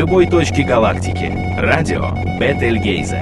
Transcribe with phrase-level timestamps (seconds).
[0.00, 1.30] любой точке галактики.
[1.58, 3.20] Радио Бетельгейзе.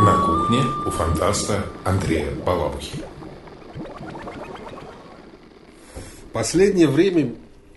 [0.00, 3.00] На кухне у фантаста Андрея Балабухи.
[6.32, 7.34] Последнее время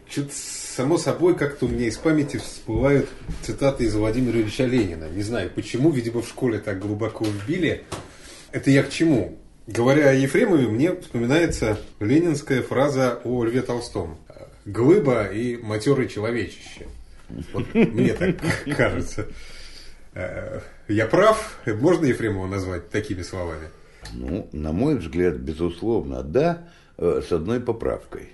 [0.09, 3.09] что-то само собой как-то у меня из памяти всплывают
[3.41, 5.09] цитаты из Владимира Ильича Ленина.
[5.09, 7.83] Не знаю почему, видимо в школе так глубоко вбили.
[8.53, 9.37] Это я к чему?
[9.67, 14.17] Говоря о Ефремове, мне вспоминается ленинская фраза о Льве Толстом.
[14.65, 16.87] Глыба и матерый человечище.
[17.53, 18.35] Вот мне так
[18.77, 19.27] кажется.
[20.13, 21.59] Э, я прав?
[21.65, 23.69] Можно Ефремова назвать такими словами?
[24.13, 28.29] Ну, на мой взгляд, безусловно, да, э, с одной поправкой.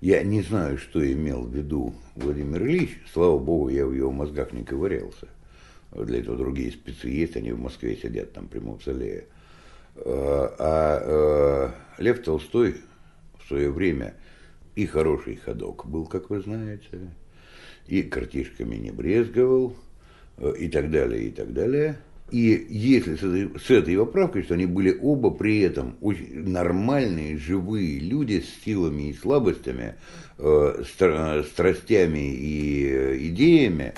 [0.00, 2.98] Я не знаю, что имел в виду Владимир Ильич.
[3.12, 5.28] Слава богу, я в его мозгах не ковырялся.
[5.92, 9.26] Для этого другие спецы есть, они в Москве сидят там при Мавзолее.
[9.94, 12.76] Э, а Лев Толстой
[13.38, 14.14] в свое время
[14.74, 17.12] и хороший ходок был, как вы знаете,
[17.86, 19.76] и картишками не брезговал,
[20.38, 21.98] э, и так далее, и так далее.
[22.32, 27.36] И если с этой, с этой поправкой, что они были оба при этом очень нормальные,
[27.36, 29.96] живые люди с силами и слабостями,
[30.38, 33.92] э, страстями и э, идеями,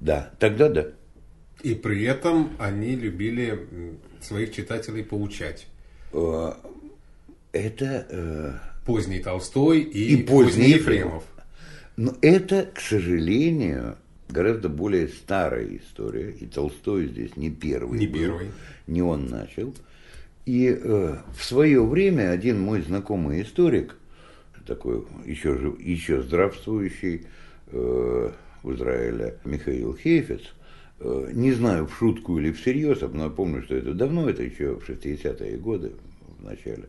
[0.00, 0.86] да, тогда да.
[1.62, 3.58] И при этом они любили
[4.22, 5.66] своих читателей поучать.
[6.14, 6.52] Э,
[7.52, 11.24] это поздний Толстой и, и поздний Ефремов.
[11.96, 13.96] Но это, к сожалению,
[14.28, 17.98] гораздо более старая история, и Толстой здесь не первый.
[17.98, 18.46] Не был, первый.
[18.86, 19.74] Не он начал.
[20.44, 23.96] И э, в свое время один мой знакомый историк,
[24.66, 27.26] такой еще, еще здравствующий
[27.68, 28.30] э,
[28.62, 30.42] в Израиле Михаил Хейфец,
[31.00, 34.74] э, не знаю, в шутку или всерьез, но я помню, что это давно, это еще
[34.74, 35.92] в 60-е годы,
[36.38, 36.88] в начале,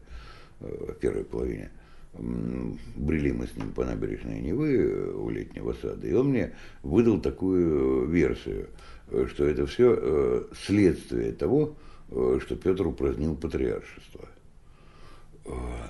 [0.61, 1.69] э, в первой половине–
[2.17, 7.19] брели мы с ним по набережной Невы э, у летнего сада, и он мне выдал
[7.19, 8.69] такую версию,
[9.09, 11.76] э, что это все э, следствие того,
[12.09, 14.30] что Петр упразднил патриаршество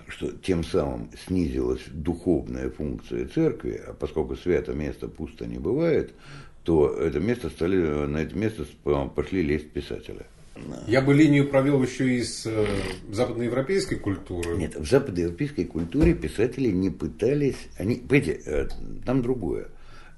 [0.09, 6.13] что тем самым снизилась духовная функция церкви, а поскольку свято место пусто не бывает,
[6.63, 8.65] то это место стали, на это место
[9.15, 10.25] пошли лезть писателя.
[10.87, 12.65] Я бы линию провел еще из э,
[13.09, 14.55] западноевропейской культуры.
[14.57, 18.67] Нет, в западноевропейской культуре писатели не пытались, они, понимаете, э,
[19.05, 19.67] там другое.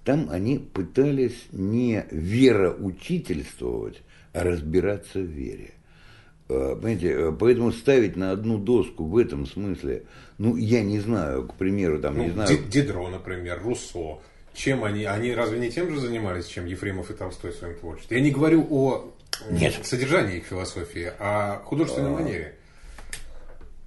[0.03, 4.01] Там они пытались не вероучительствовать,
[4.33, 5.71] а разбираться в вере.
[6.49, 10.03] Э, понимаете, э, поэтому ставить на одну доску в этом смысле,
[10.37, 12.57] ну, я не знаю, к примеру, там, ну, не знаю...
[12.69, 14.19] Дидро, например, Руссо.
[14.53, 15.03] Чем они?
[15.03, 18.17] Они разве не тем же занимались, чем Ефремов и Толстой в своем творчестве?
[18.17, 19.13] Я не говорю о
[19.49, 19.85] нет.
[19.85, 22.13] содержании их философии, а художественной а...
[22.13, 22.55] манере.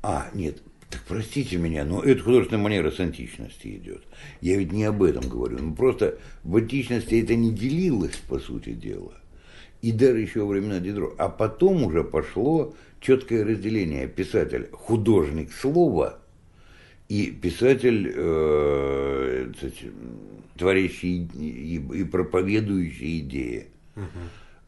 [0.03, 4.03] А, нет, так простите меня, но это художественная манера с античности идет.
[4.41, 5.59] Я ведь не об этом говорю.
[5.61, 9.15] Ну, просто в античности это не делилось, по сути дела.
[9.83, 11.15] И даже еще во времена Дидро.
[11.16, 14.09] А потом уже пошло четкое разделение.
[14.09, 16.19] Писатель, художник слова
[17.09, 19.53] и писатель, э,
[20.56, 23.69] творящий и, и проповедующий идеи.
[23.97, 24.05] Угу.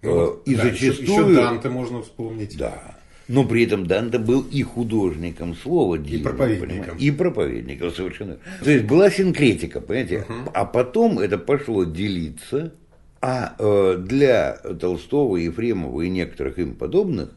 [0.03, 1.03] Ну, и да, зачастую...
[1.03, 2.57] Еще, еще Данте можно вспомнить.
[2.59, 2.97] Да.
[3.29, 6.99] Но при этом Данте был и художником слова, и проповедником.
[6.99, 8.39] И проповедником, совершенно.
[8.63, 10.27] То есть была синкретика, понимаете?
[10.29, 10.51] Угу.
[10.53, 12.73] А потом это пошло делиться,
[13.21, 17.31] а э, для Толстого, Ефремова и некоторых им подобных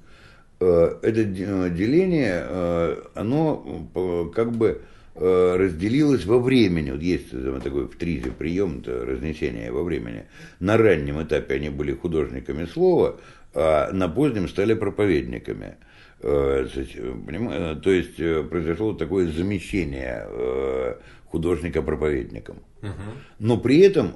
[0.59, 6.91] э, это деление, э, оно э, как бы Э, разделилось во времени.
[6.91, 7.31] Вот есть
[7.63, 10.25] такой в тризе прием разнесения во времени.
[10.59, 13.17] На раннем этапе они были художниками слова,
[13.53, 15.77] а на позднем стали проповедниками.
[16.19, 16.67] Э,
[17.81, 20.27] то есть э, произошло такое замещение
[21.25, 22.57] художника проповедником.
[23.39, 24.15] Но при этом,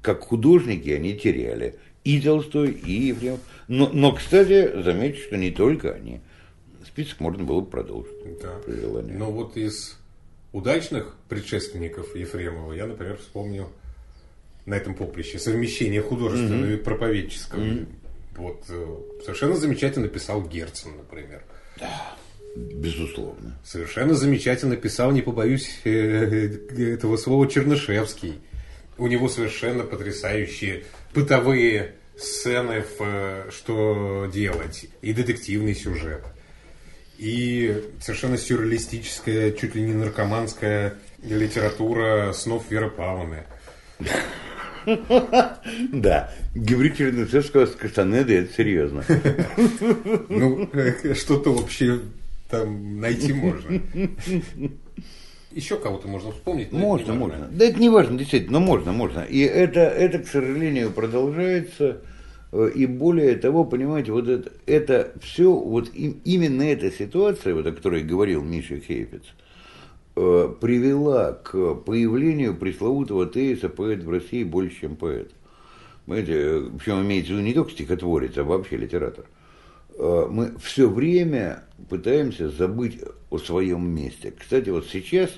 [0.00, 3.40] как художники, они теряли и Толстой, и Ефремов.
[3.68, 6.20] Но, но, кстати, замечу, что не только они.
[6.84, 8.12] Список можно было бы продолжить.
[8.42, 8.60] Да.
[8.66, 9.98] Но вот из
[10.52, 13.70] удачных предшественников Ефремова я, например, вспомнил
[14.66, 16.80] на этом поприще совмещение художественного mm-hmm.
[16.80, 17.60] и проповедческого.
[17.60, 17.86] Mm-hmm.
[18.36, 21.42] Вот э, совершенно замечательно писал Герцен, например.
[21.78, 22.16] Да,
[22.56, 23.58] безусловно.
[23.64, 28.40] Совершенно замечательно писал, не побоюсь э, э, этого слова, Чернышевский.
[28.98, 30.84] У него совершенно потрясающие
[31.14, 36.22] бытовые сцены в «Что делать» и детективный сюжет
[37.22, 43.44] и совершенно сюрреалистическая, чуть ли не наркоманская литература снов Веры Павловны.
[45.92, 49.04] Да, гибрид Чернышевского с Кастанеды, это серьезно.
[50.28, 50.68] Ну,
[51.14, 52.00] что-то вообще
[52.50, 53.80] там найти можно.
[55.52, 56.72] Еще кого-то можно вспомнить.
[56.72, 57.48] Можно, можно.
[57.52, 59.20] Да это не важно, действительно, но можно, можно.
[59.20, 62.00] И это, это, к сожалению, продолжается.
[62.52, 67.66] Э, и более того, понимаете, вот это, это все, вот им, именно эта ситуация, вот
[67.66, 69.22] о которой говорил Миша Хейфиц,
[70.16, 75.32] э, привела к появлению пресловутого тезиса «поэт в России больше, чем поэт».
[76.04, 79.24] Понимаете, э, причем имеется в виду не только стихотворец, а вообще литератор.
[79.98, 82.98] Мы все время пытаемся забыть
[83.28, 84.32] о своем месте.
[84.36, 85.30] Кстати, вот сейчас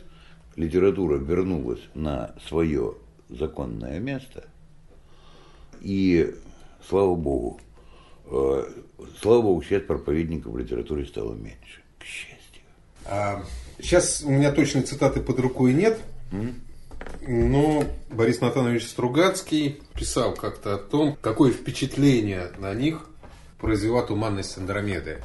[0.55, 2.95] литература вернулась на свое
[3.29, 4.45] законное место,
[5.81, 6.35] и
[6.89, 7.61] слава богу,
[8.27, 8.65] э,
[9.21, 12.63] слава богу, сейчас проповедников в литературе стало меньше, к счастью.
[13.07, 13.45] А,
[13.81, 15.99] сейчас у меня точной цитаты под рукой нет,
[16.33, 16.55] mm?
[17.29, 23.09] но Борис Натанович Стругацкий писал как-то о том, какое впечатление на них
[23.59, 25.23] произвела туманность Андромеды.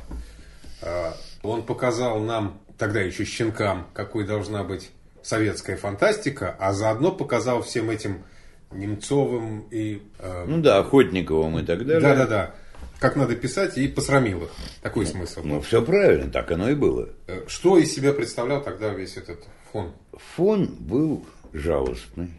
[0.82, 4.92] А, он показал нам, тогда еще щенкам, какой должна быть
[5.22, 8.24] советская фантастика, а заодно показал всем этим
[8.72, 10.02] Немцовым и...
[10.20, 12.02] Э, ну да, Охотниковым и так далее.
[12.02, 12.56] Да-да-да.
[13.00, 14.50] Как надо писать и посрамил их.
[14.82, 15.42] Такой ну, смысл.
[15.44, 17.10] Ну, все правильно, так оно и было.
[17.28, 19.94] Э, что из себя представлял тогда весь этот фон?
[20.36, 22.34] Фон был жалостный.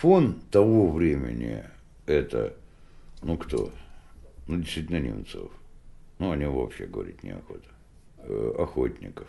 [0.00, 1.64] Фон того времени
[2.06, 2.54] это,
[3.22, 3.70] ну кто?
[4.46, 5.50] Ну, действительно, Немцов.
[6.18, 7.68] Ну, о нем вообще говорить неохота.
[8.18, 9.28] Э, охотников.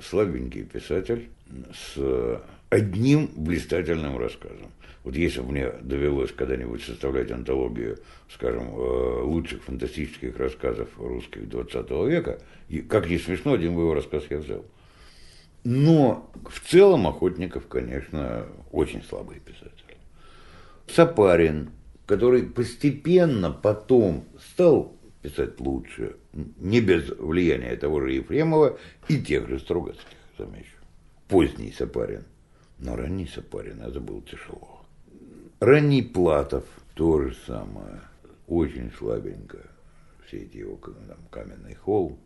[0.00, 1.28] Слабенький писатель
[1.72, 2.40] с
[2.70, 4.70] одним блистательным рассказом.
[5.04, 7.98] Вот если бы мне довелось когда-нибудь составлять антологию,
[8.30, 13.94] скажем, э, лучших фантастических рассказов русских 20 века, и, как ни смешно, один бы его
[13.94, 14.64] рассказ я взял.
[15.64, 19.72] Но в целом Охотников, конечно, очень слабый писатель.
[20.88, 21.70] Сапарин,
[22.06, 28.78] который постепенно потом стал писать лучше, не без влияния того же Ефремова
[29.08, 30.06] и тех же Стругацких,
[30.38, 30.76] замечу.
[31.28, 32.24] Поздний Сапарин.
[32.78, 34.82] Но ранний Сапарин это было тяжело.
[35.60, 38.00] Ранний Платов то же самое.
[38.46, 39.58] Очень слабенько.
[40.26, 42.18] Все эти его там, каменный холл.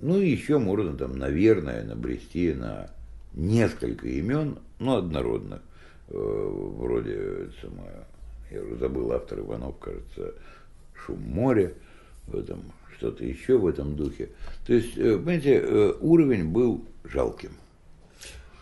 [0.00, 2.90] Ну, и еще можно там, наверное, набрести на
[3.32, 5.60] несколько имен, но однородных.
[6.08, 8.06] Э, вроде, самое,
[8.50, 10.34] я уже забыл, автор Иванов, кажется,
[10.94, 11.72] «Шум моря»,
[12.26, 12.62] в этом,
[12.96, 14.30] что-то еще в этом духе.
[14.66, 17.50] То есть, э, понимаете, э, уровень был жалким.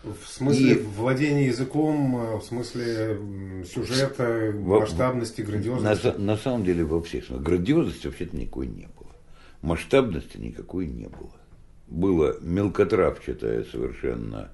[0.03, 3.17] В смысле и владения языком, э, в смысле
[3.65, 6.07] сюжета, масштабности, грандиозности?
[6.07, 7.45] На, на самом деле во всех смыслах.
[7.45, 9.11] Грандиозности вообще-то никакой не было.
[9.61, 11.33] Масштабности никакой не было.
[11.87, 14.51] Было мелкотравчатое совершенно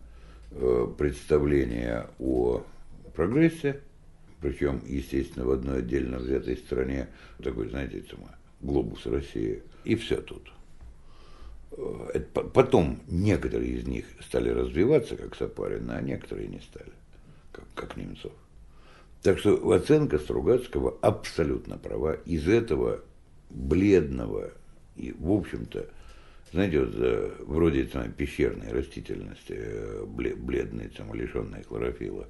[0.51, 2.63] э, представление о
[3.13, 3.81] прогрессе,
[4.39, 7.09] причем, естественно, в одной отдельно взятой стране,
[7.43, 8.03] такой, знаете,
[8.61, 10.51] глобус России, и все тут.
[11.71, 12.19] Э,
[12.53, 16.91] потом некоторые из них стали развиваться, как Сапарин, а некоторые не стали,
[17.51, 18.33] как, как Немцов.
[19.21, 22.13] Так что оценка Стругацкого абсолютно права.
[22.25, 23.01] Из этого
[23.49, 24.51] бледного
[24.95, 25.87] и, в общем-то,
[26.51, 32.27] знаете, вот, э, вроде там, пещерной растительности, э, бледной, там, лишенной хлорофила,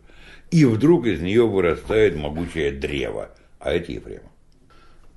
[0.52, 4.32] и вдруг из нее вырастает могучее древо, а это Ефремов.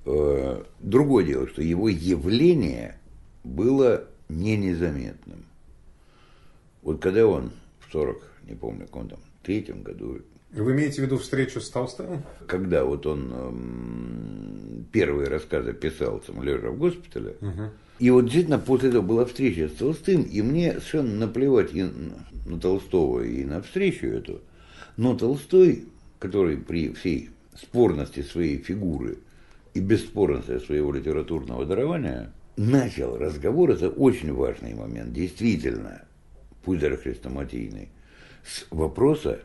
[0.05, 2.99] Другое дело, что его явление
[3.43, 5.45] было не незаметным.
[6.83, 10.19] Вот когда он в 40, не помню, каком там, третьем году...
[10.53, 12.23] Вы имеете в виду встречу с Толстым?
[12.47, 17.71] Когда вот он эм, первые рассказы писал, там, лежа в госпитале, угу.
[17.99, 21.83] и вот действительно после этого была встреча с Толстым, и мне совершенно наплевать и
[22.47, 24.41] на Толстого, и на встречу эту,
[24.97, 25.87] но Толстой,
[26.19, 29.19] который при всей спорности своей фигуры
[29.75, 36.03] и бесспорности своего литературного дарования– начал разговор, это очень важный момент, действительно,
[36.63, 37.89] пусть даже хрестоматийный,
[38.45, 39.41] с вопроса,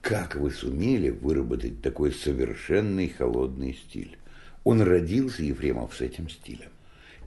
[0.00, 4.18] как вы сумели выработать такой совершенный холодный стиль.
[4.64, 6.70] Он родился, Ефремов, с этим стилем.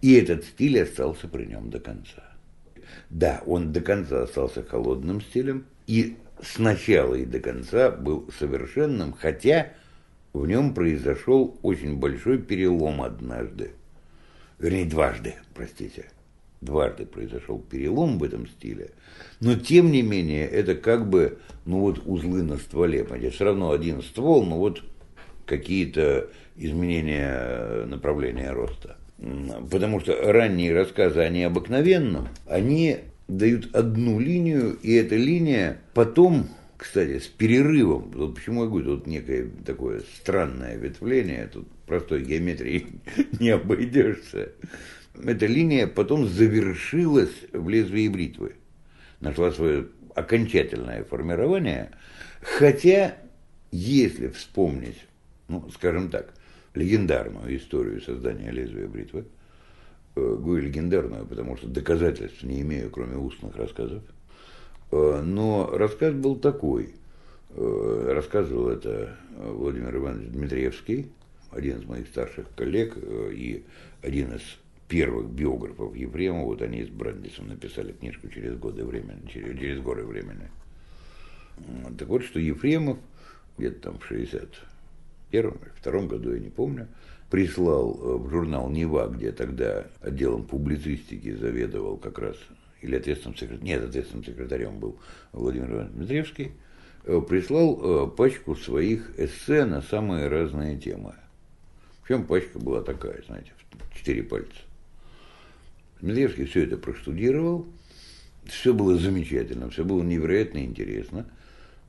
[0.01, 2.23] И этот стиль остался при нем до конца.
[3.09, 9.73] Да, он до конца остался холодным стилем, и сначала и до конца был совершенным, хотя
[10.33, 13.71] в нем произошел очень большой перелом однажды–
[14.63, 16.05] вернее, дважды, простите,
[16.61, 18.91] дважды произошел перелом в этом стиле,
[19.41, 23.71] но тем не менее это как бы, ну вот узлы на стволе, понимаете, все равно
[23.71, 24.81] один ствол, но вот
[25.45, 28.97] какие-то изменения направления роста.
[29.69, 36.47] Потому что ранние рассказы о необыкновенном, они дают одну линию, и эта линия потом,
[36.83, 42.87] кстати, с перерывом, вот почему я говорю, тут некое такое странное ветвление, тут простой геометрии
[43.39, 44.51] не обойдешься.
[45.15, 48.55] Эта линия потом завершилась в лезвии бритвы.
[49.21, 51.91] Нашла свое окончательное формирование.
[52.41, 53.15] Хотя,
[53.71, 54.97] если вспомнить,
[55.47, 56.33] ну, скажем так,
[56.73, 59.23] легендарную историю создания лезвия бритвы,
[60.17, 64.03] э, говорю легендарную, потому что доказательств не имею, кроме устных рассказов,
[65.23, 66.93] но рассказ был такой.
[67.55, 71.09] Э, рассказывал это Владимир Иванович Дмитриевский,
[71.51, 73.63] один из моих старших коллег и
[74.01, 74.41] один из
[74.87, 80.05] первых биографов Ефремова, вот они с Брандисом написали книжку через годы времени, через, через горы
[80.05, 80.49] времени.
[81.97, 82.97] Так вот, что Ефремов
[83.57, 86.87] где-то там в 61 втором году, я не помню,
[87.29, 92.37] прислал э, в журнал «Нева», где тогда отделом публицистики заведовал как раз,
[92.83, 94.99] или ответственным секретарем, нет, ответственным секретарем был
[95.31, 96.51] Владимир Иванович Дмитриевский,
[97.05, 101.15] э, прислал э, пачку своих эссе на самые разные темы.
[102.03, 103.51] Причем пачка была такая, знаете,
[103.91, 104.59] в четыре пальца.
[106.01, 107.65] Дмитриевский все это проштудировал,
[108.45, 111.25] все было замечательно, все было невероятно интересно,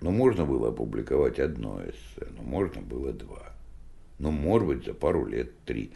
[0.00, 3.53] но можно было опубликовать одно эссе, но можно было два.
[4.18, 5.90] Ну, может быть, за пару лет три.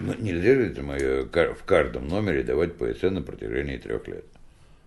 [0.00, 4.24] Но нельзя же это в каждом номере давать эссе на протяжении трех лет.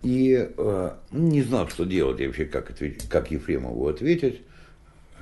[0.02, 4.42] И э, не знал, что делать, и вообще как, ответить, как Ефремову ответить.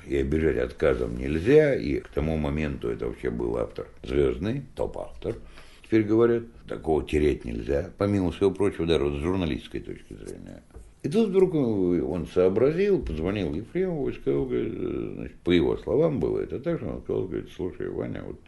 [0.06, 5.34] И обижать отказом нельзя, и к тому моменту это вообще был автор звездный, топ-автор–
[5.86, 10.62] теперь говорят, такого тереть нельзя, помимо всего прочего, даже с журналистской точки зрения.
[11.06, 16.58] И тут вдруг он сообразил, позвонил Ефремову и сказал, значит, по его словам было это
[16.58, 18.40] так, что он сказал, говорит, слушай, Ваня, вот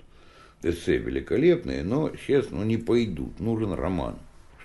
[0.65, 4.17] эссе великолепные, но сейчас ну, не пойдут, нужен роман.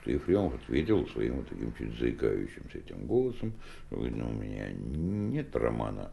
[0.02, 3.54] Что Ефремов ответил своим вот таким чуть заикающимся этим голосом,
[3.86, 6.10] что говорит, ну, у меня нет романа.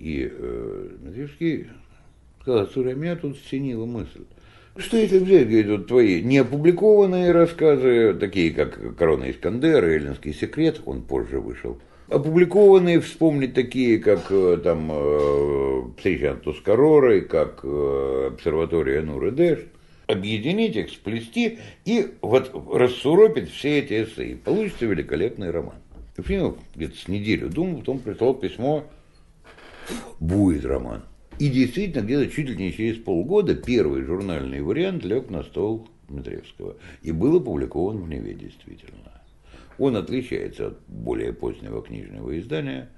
[0.00, 1.68] И э, Матвеевский
[2.40, 4.24] сказал, слушай, меня тут стенила мысль.
[4.76, 11.40] Что если взять, вот твои неопубликованные рассказы, такие как «Корона Искандера», «Эллинский секрет», он позже
[11.40, 19.32] вышел, опубликованные, вспомнить такие, как э, там э, «Встреча с Тускаророй», как э, «Обсерватория Нуры
[19.32, 19.58] Дэш»,
[20.06, 24.36] объединить их, сплести и вот рассуропить все эти эссе.
[24.36, 25.76] Получится великолепный роман.
[26.16, 28.84] Ефремов где-то с неделю думал, потом прислал письмо,
[30.18, 31.02] будет роман.
[31.40, 36.76] И действительно, где-то чуть ли не через полгода первый журнальный вариант лег на стол Дмитриевского
[37.00, 39.22] и был опубликован в Неве действительно.
[39.78, 42.90] Он отличается от более позднего книжного издания,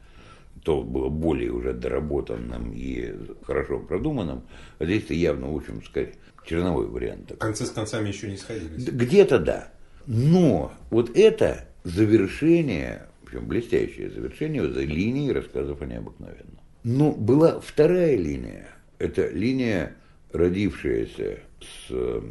[0.65, 4.43] то было более уже доработанным и хорошо продуманным,
[4.81, 7.33] а здесь-то явно, в общем, сказать, черновой вариант.
[7.39, 8.89] Концы с концами еще не сходились.
[8.89, 9.73] Где-то да.
[10.09, 16.62] Но вот это завершение, причем блестящее завершение вот, линии рассказов о необыкновенном.
[16.85, 18.69] Но была вторая линия.
[18.99, 19.95] Это линия,
[20.33, 22.23] родившаяся с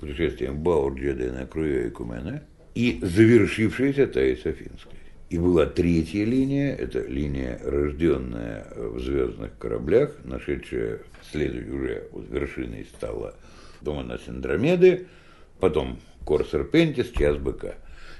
[0.00, 2.42] пришествием Баурджеда на Круя и Кумена
[2.74, 4.98] и завершившаяся Таи Софинской.
[5.30, 11.00] И была третья линия, это линия, рожденная в звездных кораблях, нашедшая
[11.32, 13.34] следующей уже вот вершиной стала
[13.80, 15.06] Дома на Синдромеды,
[15.60, 17.76] потом Кор Серпентис, Час Быка.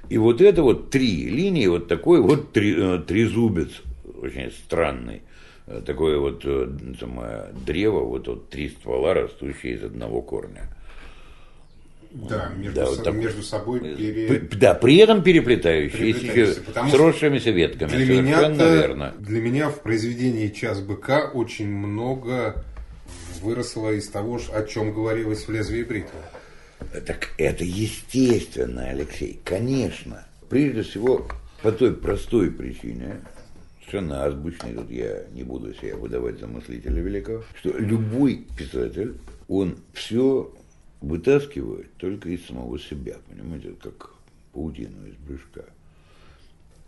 [0.09, 3.83] И вот это вот три линии, вот такой вот три, э, трезубец,
[4.23, 5.23] очень странный–
[5.66, 6.68] такое вот э,
[6.99, 10.68] самое, древо, вот, вот три ствола, растущие из одного корня.
[12.11, 14.38] Да, между, да, со, вот так, между собой пере...
[14.52, 17.90] Да, при этом переплетающиеся, сросшимися ветками.
[17.90, 19.14] Для меня, верно.
[19.18, 22.64] для меня в произведении «Час быка» очень много
[23.42, 26.18] выросло из того, о чем говорилось в «Лезвии бритвы».
[27.04, 30.25] Так это естественно, Алексей, конечно.
[30.49, 31.26] Прежде всего,
[31.62, 33.23] по той простой причине,
[33.95, 39.15] совершенно азбучный, тут я не буду себя выдавать за мыслителя великого, что любой писатель,
[39.49, 40.53] он все
[41.01, 44.11] вытаскивает только из самого себя, понимаете, как
[44.53, 45.67] паутину из брюшка.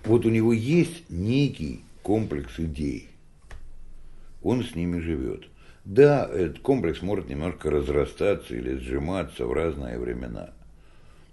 [0.04, 3.08] Вот у него есть некий комплекс идей,
[4.42, 5.44] он с ними живет.
[5.84, 10.50] Да, этот комплекс может немножко разрастаться или сжиматься в разные времена–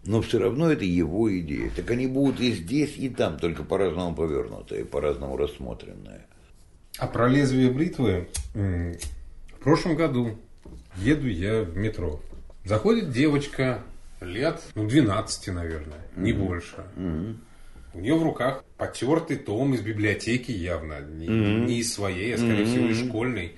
[0.05, 1.71] но все равно это его идея.
[1.75, 6.25] Так они будут и здесь, и там, только по-разному повернутые, по-разному рассмотренные.
[6.97, 10.37] А про лезвие бритвы в прошлом году
[10.97, 12.19] еду я в метро.
[12.65, 13.83] Заходит девочка
[14.21, 16.45] лет, ну, 12, наверное, не mm-hmm.
[16.45, 16.83] больше.
[16.95, 17.35] Mm-hmm.
[17.95, 21.65] У нее в руках потертый том из библиотеки явно, не, mm-hmm.
[21.65, 22.71] не из своей, а скорее mm-hmm.
[22.71, 23.55] всего из школьной.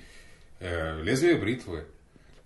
[0.60, 1.84] Э, лезвие бритвы.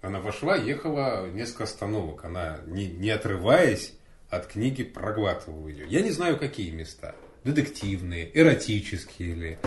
[0.02, 2.24] Она вошла, ехала несколько остановок.
[2.24, 3.94] Она, не, не отрываясь
[4.30, 5.86] от книги, проглатывала ее.
[5.88, 7.14] Я не знаю, какие места.
[7.44, 9.58] Детективные, эротические или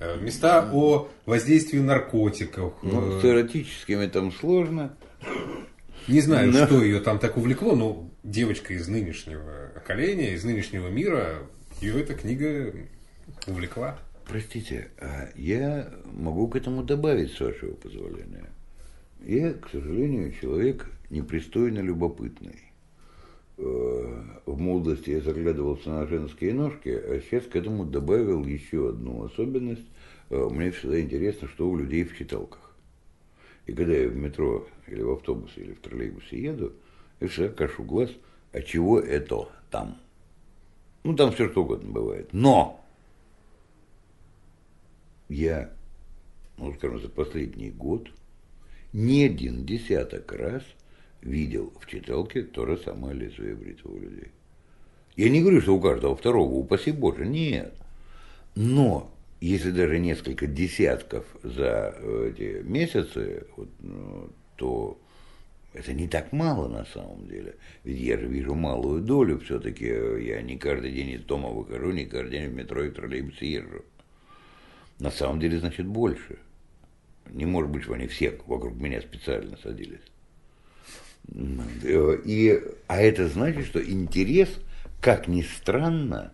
[0.00, 2.74] э, места о воздействии наркотиков.
[2.82, 4.96] Ну, с эротическими там сложно.
[6.08, 6.66] Не знаю, но...
[6.66, 11.46] что ее там так увлекло, но девочка из нынешнего поколения, из нынешнего мира
[11.80, 12.74] Ее эта книга
[13.46, 13.98] увлекла.
[14.26, 18.50] Простите, а я могу к этому добавить, с вашего позволения.
[19.24, 22.58] Я, к сожалению, человек непристойно любопытный.
[23.56, 29.24] Э, в молодости я заглядывался на женские ножки, а сейчас к этому добавил еще одну
[29.24, 29.86] особенность.
[30.30, 32.74] Э, Мне всегда интересно, что у людей в читалках.
[33.66, 36.72] И когда я в метро или в автобусе или в троллейбусе еду,
[37.20, 38.10] я всегда кашу глаз,
[38.52, 39.98] а чего это там?
[41.04, 42.28] Ну, там все что угодно бывает.
[42.32, 42.84] Но
[45.28, 45.70] я,
[46.58, 48.10] ну, скажем, за последний год
[48.92, 50.62] не один десяток раз
[51.22, 54.28] видел в читалке то же самое лезвие бритвы у людей.
[55.16, 57.74] Я не говорю, что у каждого второго, упаси Боже, нет.
[58.54, 61.94] Но если даже несколько десятков за
[62.26, 64.98] эти месяцы, вот, ну, то
[65.74, 67.56] это не так мало на самом деле.
[67.84, 69.86] Ведь я же вижу малую долю все-таки.
[69.86, 73.84] Я не каждый день из дома выхожу, не каждый день в метро и троллейбусе езжу.
[74.98, 76.38] На самом деле, значит, больше.
[77.30, 80.00] Не может быть, что они все вокруг меня специально садились.
[81.28, 84.48] И, а это значит, что интерес,
[85.00, 86.32] как ни странно,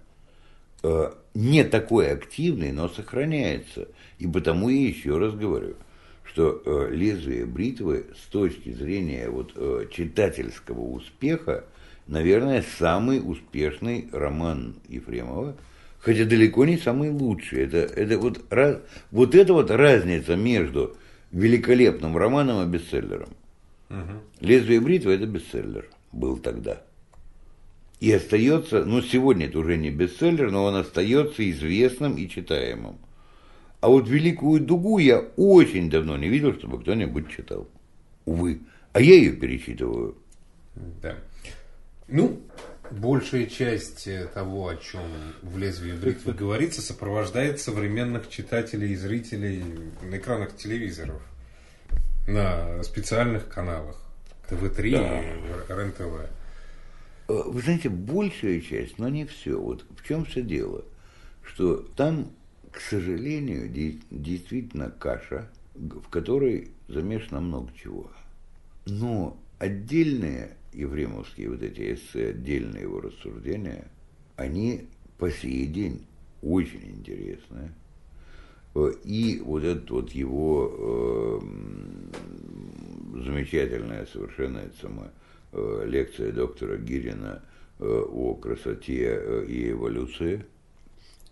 [0.83, 3.89] э, не такой активный, но сохраняется.
[4.19, 5.77] И потому я еще раз говорю,
[6.25, 11.65] что э, лезвие бритвы с точки зрения вот, э, читательского успеха,
[12.07, 15.57] наверное, самый успешный роман Ефремова,
[16.01, 17.65] хотя далеко не самый лучший.
[17.65, 18.79] Это, это вот, раз,
[19.11, 20.97] вот это вот разница между
[21.33, 23.31] великолепным романом и бестселлером.
[24.41, 26.83] «Лезвие бритвы»– это бестселлер, был тогда.
[28.01, 32.99] И остается, ну сегодня это уже не бестселлер, но он остается известным и читаемым.
[33.81, 37.69] А вот «Великую дугу» я очень давно не видел, чтобы кто-нибудь читал.
[38.25, 38.61] Увы.
[38.93, 40.17] А я ее перечитываю.
[41.03, 41.17] Да.
[42.09, 42.41] Ну,
[42.91, 45.03] большая часть э, того, о чем
[45.43, 49.63] в лезвии бритвы говорится, сопровождает современных читателей и зрителей
[50.03, 51.21] на экранах телевизоров,
[52.27, 53.97] на специальных каналах,
[54.49, 55.21] ТВ-3 Да.
[55.21, 56.31] и РЕН-ТВ.
[57.29, 59.59] Э, Вы знаете, большая часть, но не все.
[59.61, 60.85] Вот в чем все дело?
[61.43, 62.31] Что там,
[62.73, 68.11] к сожалению, де- действительно каша, в которой замешано много чего.
[68.87, 73.89] Но отдельные ефремовские вот эти эссе, отдельные его рассуждения,
[74.37, 76.07] они по сей день
[76.43, 77.73] очень интересные.
[78.75, 85.11] Э, И вот этот вот его э, замечательная совершенно это самое,
[85.53, 87.43] э, лекция доктора Гирина
[87.79, 90.45] э, о красоте э, и эволюции.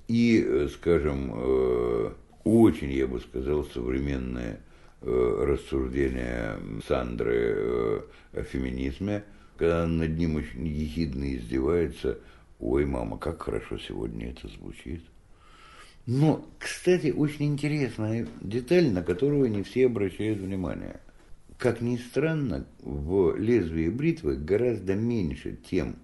[0.09, 2.11] И, э, скажем, э,
[2.45, 4.61] очень, я бы сказал, современное
[5.07, 9.25] э, рассуждение Сандры о феминизме,
[9.57, 12.19] когда она над ним очень ехидно издевается.
[12.59, 15.03] Ой, мама, как хорошо сегодня это звучит.
[16.07, 21.01] Но, кстати, очень интересная деталь, на которую не все обращают внимание.
[21.59, 25.97] Как ни странно, в лезвии бритвы гораздо меньше тем,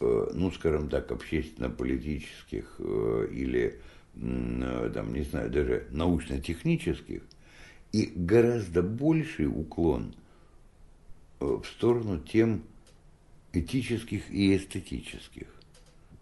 [0.00, 3.80] э, ну, скажем так, общественно-политических э, или,
[4.14, 7.22] там, не знаю, даже научно-технических,
[7.92, 10.14] и гораздо больший уклон
[11.40, 12.62] э, в сторону тем
[13.52, 15.46] этических и эстетических.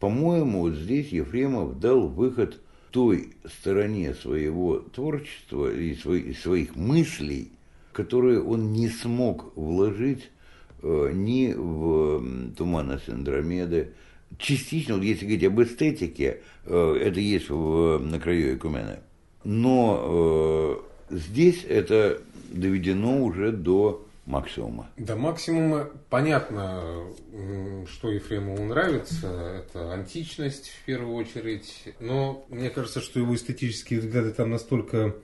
[0.01, 7.53] По-моему, вот здесь Ефремов дал выход той стороне своего творчества и свои- своих мыслей,
[7.93, 10.29] которые он не смог вложить
[10.83, 13.93] э, ни в «Туманность Андромеды».
[14.39, 19.01] Частично, вот если говорить об эстетике, э, это есть в, «На краю Экумена».
[19.45, 22.21] Но здесь это
[22.51, 24.91] доведено уже до максимума.
[24.97, 27.05] До максимума понятно,
[27.91, 29.65] что Ефремову нравится.
[29.65, 31.85] Это античность в первую очередь.
[32.01, 35.15] Но мне кажется, что его эстетические взгляды там настолько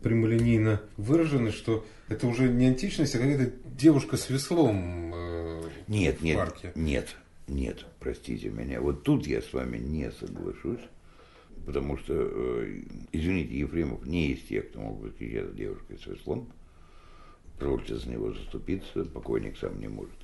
[0.00, 6.22] прямолинейно выражены, что это уже не античность, а какая-то девушка с веслом э, Нет, в
[6.22, 6.72] нет, парке.
[6.74, 7.16] нет,
[7.48, 8.80] нет, простите меня.
[8.80, 10.80] Вот тут я с вами не соглашусь,
[11.68, 12.80] потому что, э,
[13.12, 16.48] извините, Ефремов не из тех, кто мог кричать девушкой с веслом.
[17.58, 20.14] Позвольте за него заступиться, покойник сам не может.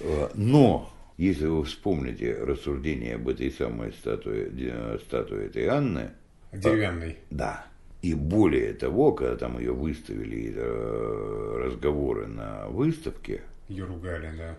[0.00, 6.10] Э, Но, если вы вспомните рассуждение об этой самой статуе, статуе этой Анны,
[6.52, 7.16] Деревянный.
[7.30, 7.66] да.
[8.00, 14.56] И более того, когда там ее выставили, э, разговоры на выставке, Ее ругали, да.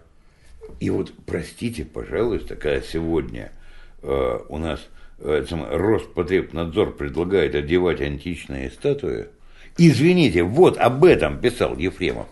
[0.82, 3.52] и вот, простите, пожалуйста, когда сегодня
[4.04, 9.28] э, у нас э, Роспотребнадзор предлагает одевать античные статуи,
[9.78, 12.28] извините, вот об этом писал Ефремов.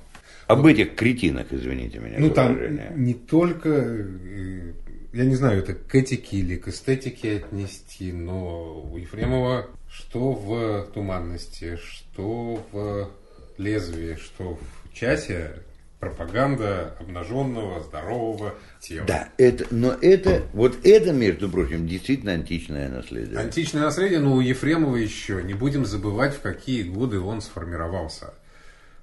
[0.47, 2.15] Об этих кретинах, извините меня.
[2.19, 2.93] Ну там выражение.
[2.95, 4.73] не только э,
[5.11, 10.91] я не знаю, это к этике или к эстетике отнести, но у Ефремова что в
[10.93, 13.09] туманности, что в
[13.57, 15.63] лезвии, что в часе
[15.99, 19.05] пропаганда обнаженного, здорового тела.
[19.07, 23.39] Да, это, но это, вот это, между прочим, действительно античное наследие.
[23.39, 25.41] Античное наследие, но у Ефремова еще.
[25.43, 28.33] Не будем забывать, в какие годы он сформировался.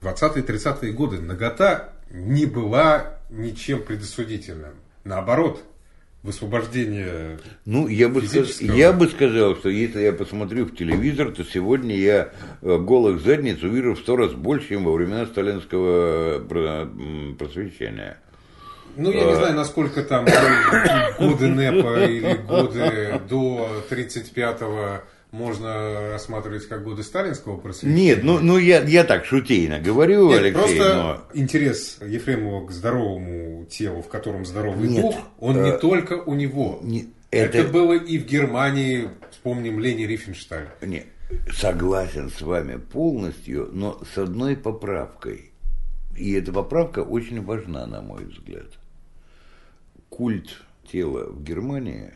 [0.02, 4.74] 20-30-е годы нагота не была ничем предосудительным.
[5.02, 5.62] Наоборот,
[6.24, 8.60] высвобождение Ну, я бы, сказ...
[8.62, 12.32] я бы сказал, что если я посмотрю в телевизор, то сегодня я
[12.62, 18.16] э, голых задниц увижу в сто раз больше, чем во времена сталинского э, просвещения.
[18.96, 19.37] Ну, я не а.
[19.37, 20.24] знаю, насколько там
[21.18, 25.02] годы НЭПа или годы до 35-го
[25.34, 28.14] можно рассматривать как годы сталинского просвещения.
[28.14, 30.78] Нет, ну, ну я, я так шутейно говорю, Нет, Алексей.
[30.78, 31.38] Просто но...
[31.38, 36.34] интерес Ефремова к здоровому телу, в котором здоровый Нет, дух, он э, не только у
[36.34, 36.78] него.
[36.82, 37.58] Не, это...
[37.58, 40.68] это было и в Германии, вспомним Лени Рифеншталь.
[40.80, 41.06] Нет,
[41.52, 45.50] согласен с вами полностью, но с одной поправкой.
[46.16, 48.68] И эта поправка очень важна, на мой взгляд.
[50.10, 52.12] Культ тела в Германии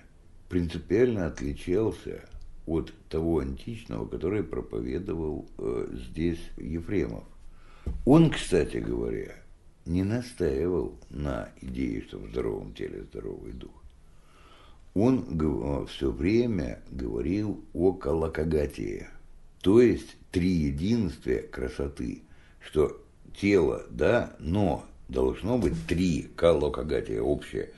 [0.48, 2.20] принципиально отличался
[2.64, 7.25] от того античного, который проповедовал э, здесь Ефремов.
[8.05, 9.35] Он, кстати говоря,
[9.87, 13.73] не настаивал на идее, что в здоровом теле здоровый дух.
[14.94, 19.07] Он э, все время говорил о колокогатии,
[19.62, 22.23] то есть три единстве красоты,
[22.61, 23.01] что
[23.40, 27.71] тело, да, но должно быть три колокогатия общее.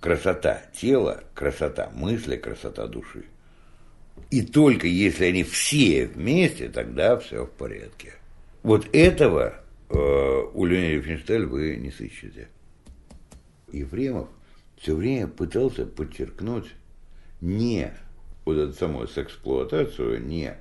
[0.00, 3.24] Красота тела, красота мысли, красота души.
[4.32, 8.14] И только если они все вместе, тогда все в порядке.
[8.62, 9.56] Вот этого
[9.90, 12.48] э, у Леонида Финшталь вы не сыщете.
[13.70, 14.30] Ефремов
[14.78, 16.64] все время пытался подчеркнуть
[17.42, 17.92] не
[18.46, 20.56] вот эту самую сексплуатацию, не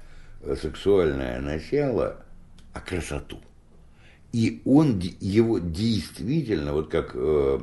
[0.61, 2.25] сексуальное начало,
[2.73, 3.39] а красоту.
[4.33, 7.59] И он его действительно, вот как э,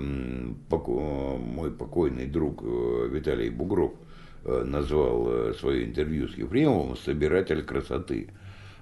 [0.70, 4.07] поко, мой покойный друг э, Виталий Бугров– Э,
[4.44, 8.28] назвал э, свое интервью с Ефремовым «Собиратель красоты».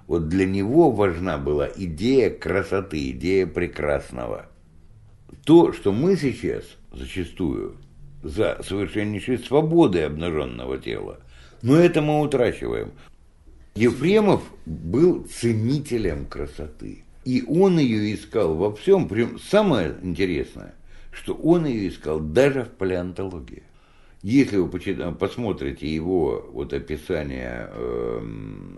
[0.07, 4.47] Вот для него важна была идея красоты, идея прекрасного.
[5.45, 7.75] То, что мы сейчас зачастую
[8.23, 11.19] за совершеннейшей свободой обнаженного тела,
[11.61, 12.91] но это мы утрачиваем.
[13.75, 17.03] Ефремов был ценителем красоты.
[17.25, 19.09] И он ее искал во всем.
[19.39, 20.73] Самое интересное,
[21.11, 23.63] что он ее искал даже в палеонтологии.
[24.29, 24.67] Если вы
[25.13, 28.21] посмотрите его вот описание э,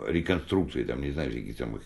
[0.06, 1.82] реконструкции, там, не знаю, всяких самых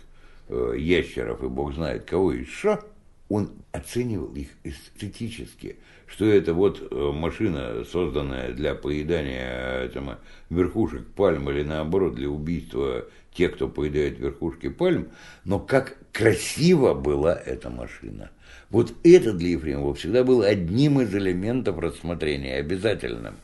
[0.50, 2.82] э, ящеров и бог знает кого еще,
[3.30, 10.18] он оценивал их эстетически, что это вот э, машина, созданная для поедания там,
[10.50, 15.08] верхушек пальм или наоборот для убийства тех, кто поедает верхушки пальм,
[15.46, 18.30] но как красиво была эта машина.
[18.70, 23.36] Вот это для Ефремова всегда было одним из элементов рассмотрения, обязательным.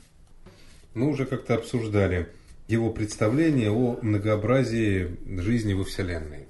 [0.94, 2.28] Мы уже как-то обсуждали
[2.68, 6.46] его представление о многообразии жизни во Вселенной.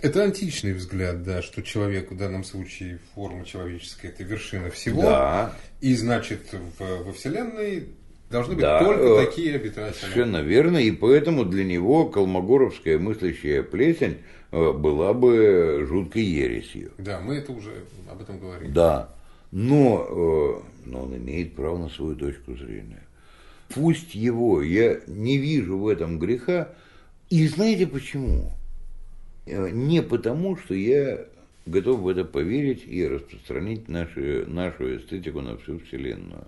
[0.00, 5.02] Это античный взгляд, да, что человек в данном случае форма человеческая это вершина всего.
[5.02, 5.56] Да.
[5.80, 7.88] И значит в, во Вселенной
[8.30, 9.98] должны быть да, только э, такие обитатели.
[9.98, 14.18] Совершенно верно, и поэтому для него Колмогоровская мыслящая плесень
[14.52, 16.92] э, была бы жуткой ересью.
[16.98, 17.72] Да, мы это уже
[18.08, 18.70] об этом говорили.
[18.70, 19.12] Да,
[19.50, 23.02] но, э, но он имеет право на свою точку зрения.
[23.68, 26.74] Пусть его, я не вижу в этом греха.
[27.28, 28.52] И знаете почему?
[29.46, 31.26] Не потому, что я
[31.66, 36.46] готов в это поверить и распространить наши, нашу эстетику на всю Вселенную.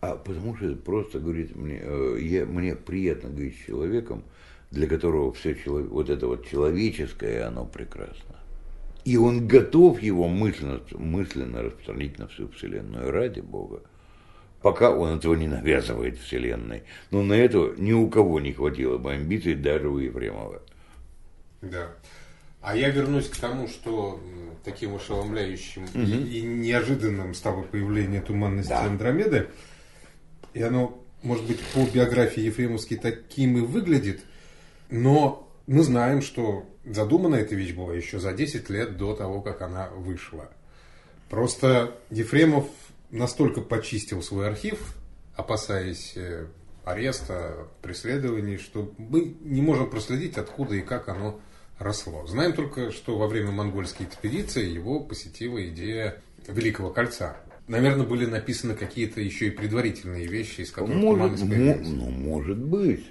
[0.00, 4.22] А потому что это просто говорит мне, э, я, мне приятно говорить с человеком,
[4.70, 8.36] для которого все человек, вот это вот человеческое, оно прекрасно.
[9.04, 13.82] И он готов его мысленно, мысленно распространить на всю Вселенную ради Бога
[14.62, 16.82] пока он этого не навязывает Вселенной.
[17.10, 20.62] Но на это ни у кого не хватило бы амбиций, даже у Ефремова.
[21.62, 21.88] Да.
[22.60, 24.20] А я вернусь к тому, что
[24.64, 26.00] таким ошеломляющим угу.
[26.00, 28.84] и, и неожиданным стало появление туманности да.
[28.84, 29.48] Андромеды.
[30.52, 34.22] И оно, может быть, по биографии Ефремовской таким и выглядит,
[34.90, 39.62] но мы знаем, что задумана эта вещь была еще за 10 лет до того, как
[39.62, 40.50] она вышла.
[41.28, 42.66] Просто Ефремов
[43.16, 44.94] настолько почистил свой архив,
[45.34, 46.46] опасаясь э,
[46.84, 51.40] ареста, преследований, что мы не можем проследить, откуда и как оно
[51.78, 52.26] росло.
[52.26, 57.36] Знаем только, что во время монгольской экспедиции его посетила идея Великого Кольца.
[57.68, 61.88] наверное, были написаны какие-то еще и предварительные вещи, из которых Может, появилась.
[61.88, 63.04] ну, может быть.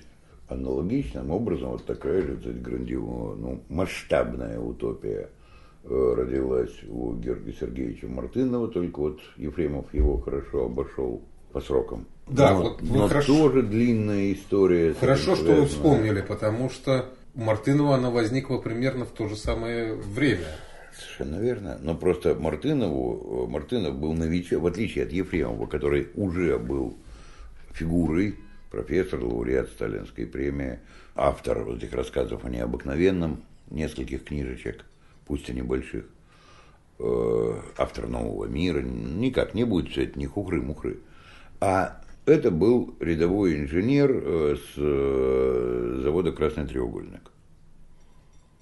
[0.48, 5.30] Аналогичным образом вот такая же так сказать, грандио- ну, масштабная утопия
[5.88, 11.22] родилась у Георгия Сергеевича Мартынова, только вот Ефремов его хорошо обошел
[11.52, 12.06] по срокам.
[12.28, 14.94] Да, но, вот но хорошо- тоже длинная история.
[14.94, 19.94] Хорошо, что вы вспомнили, потому что у Мартынова она возникла примерно в то же самое
[19.94, 20.48] время.
[20.98, 21.78] Совершенно верно.
[21.82, 26.96] Но просто Мартынову, э, Мартынов был новичок, в отличие от Ефремова, который уже был
[27.74, 28.36] фигурой,
[28.72, 30.80] профессор, лауреат Сталинской премии,
[31.16, 34.86] автор вот этих рассказов о необыкновенном, нескольких книжечек,
[35.26, 36.06] пусть и небольших,
[37.00, 41.00] э, автор «Нового мира», никак не будет все это не хухры-мухры.
[41.60, 47.32] А это был рядовой инженер э, с э, завода «Красный треугольник».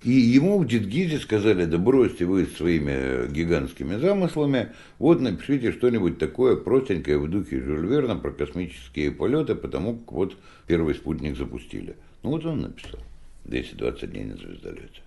[0.04, 6.58] И ему в Дедгизе сказали, да бросьте вы своими гигантскими замыслами, вот напишите что-нибудь такое
[6.58, 11.96] простенькое в духе Жюль Верна про космические полеты, потому как вот первый спутник запустили.
[12.22, 13.00] Ну вот он написал.
[13.46, 15.02] 220 дней на звездолете.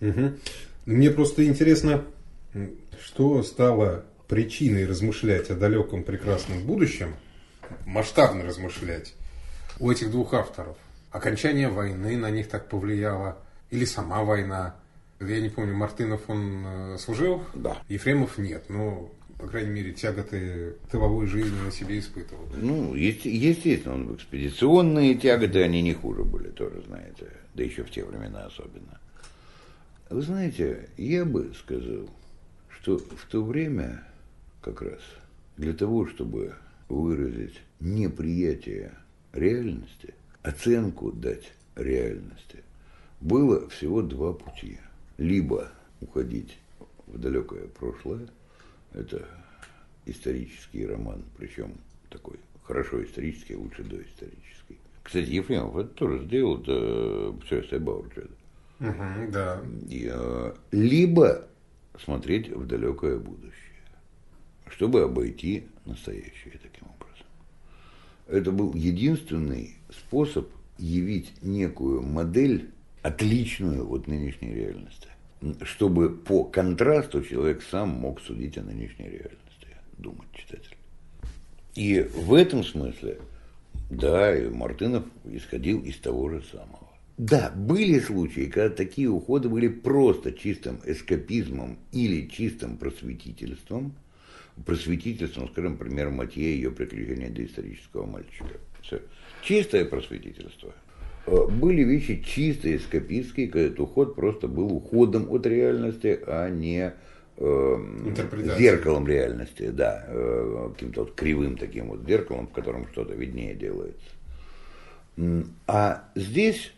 [0.00, 0.36] Мгм.
[0.86, 2.04] Мне просто интересно,
[3.02, 7.14] что стало причиной размышлять о далеком прекрасном будущем,
[7.86, 9.14] масштабно размышлять
[9.80, 10.76] у этих двух авторов.
[11.10, 13.38] Окончание войны на них так повлияло,
[13.70, 14.76] или сама война.
[15.20, 17.42] Я не помню, Мартынов он э, служил?
[17.54, 17.78] Да.
[17.88, 18.64] Ефремов нет.
[18.68, 22.46] Ну, по крайней мере, тяготы тыловой жизни на себе испытывал.
[22.56, 27.90] Ну, естественно, он в экспедиционные тяготы, они не хуже были, тоже знаете, да еще в
[27.90, 29.00] те времена особенно.
[30.14, 32.08] Вы знаете, я бы сказал,
[32.68, 34.04] что в то время
[34.62, 35.00] как раз
[35.56, 36.54] для того, чтобы
[36.88, 38.94] выразить неприятие
[39.32, 42.62] реальности, оценку дать реальности,
[43.20, 44.78] было всего два пути.
[45.18, 46.58] Либо уходить
[47.08, 48.28] в далекое прошлое,
[48.92, 49.26] это
[50.06, 51.74] исторический роман, причем
[52.08, 54.78] такой хорошо исторический, лучше доисторический.
[55.02, 58.30] Кстати, Ефремов это тоже сделал, это все Баурчеда.
[58.84, 59.60] Мгм, да.
[59.90, 61.46] Э, либо
[62.02, 63.82] смотреть в далекое будущее,
[64.68, 67.26] чтобы обойти настоящее таким образом.
[68.26, 72.70] Это был единственный способ явить некую модель,
[73.02, 75.08] отличную от нынешней реальности,
[75.62, 79.68] чтобы по контрасту человек сам мог судить о нынешней реальности,
[79.98, 80.76] думать читатель.
[81.74, 83.18] И в этом смысле,
[83.90, 86.83] да, и Мартынов исходил из того же самого.
[87.16, 93.94] Да, были случаи, когда такие уходы были просто чистым эскапизмом или чистым просветительством.
[94.66, 98.58] Просветительством, скажем, например, Матье и ее приключения до исторического мальчика.
[98.82, 99.00] Все.
[99.42, 100.72] Чистое просветительство.
[101.26, 106.92] Э, Были вещи чисто эскапистские, когда этот уход просто был уходом от реальности, а не
[107.36, 113.54] э, зеркалом реальности, да, э, каким-то вот кривым таким вот зеркалом, в котором что-то виднее
[113.54, 114.06] делается.
[115.66, 116.73] А здесь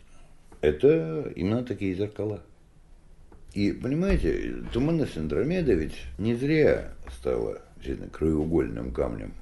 [0.67, 2.41] это именно такие зеркала.
[3.53, 9.33] И, понимаете, туманность Андромеда ведь не зря стала действительно краеугольным камнем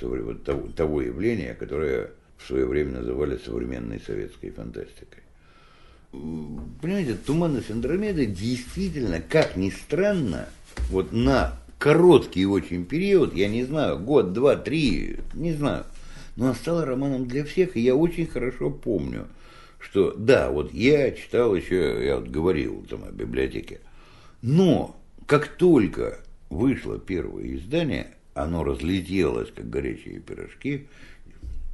[0.00, 5.22] вот того, того явления, которое в свое время называли современной советской фантастикой.
[6.10, 10.48] Понимаете, туманность Андромеды действительно, как ни странно,
[10.90, 15.84] вот на короткий очень период, я не знаю, год, два, три, не знаю,
[16.36, 19.26] но она стала романом для всех, и я очень хорошо помню,
[19.82, 23.80] что да, вот я читал еще, я вот говорил там о библиотеке,
[24.40, 30.86] но как только вышло первое издание, оно разлетелось, как горячие пирожки,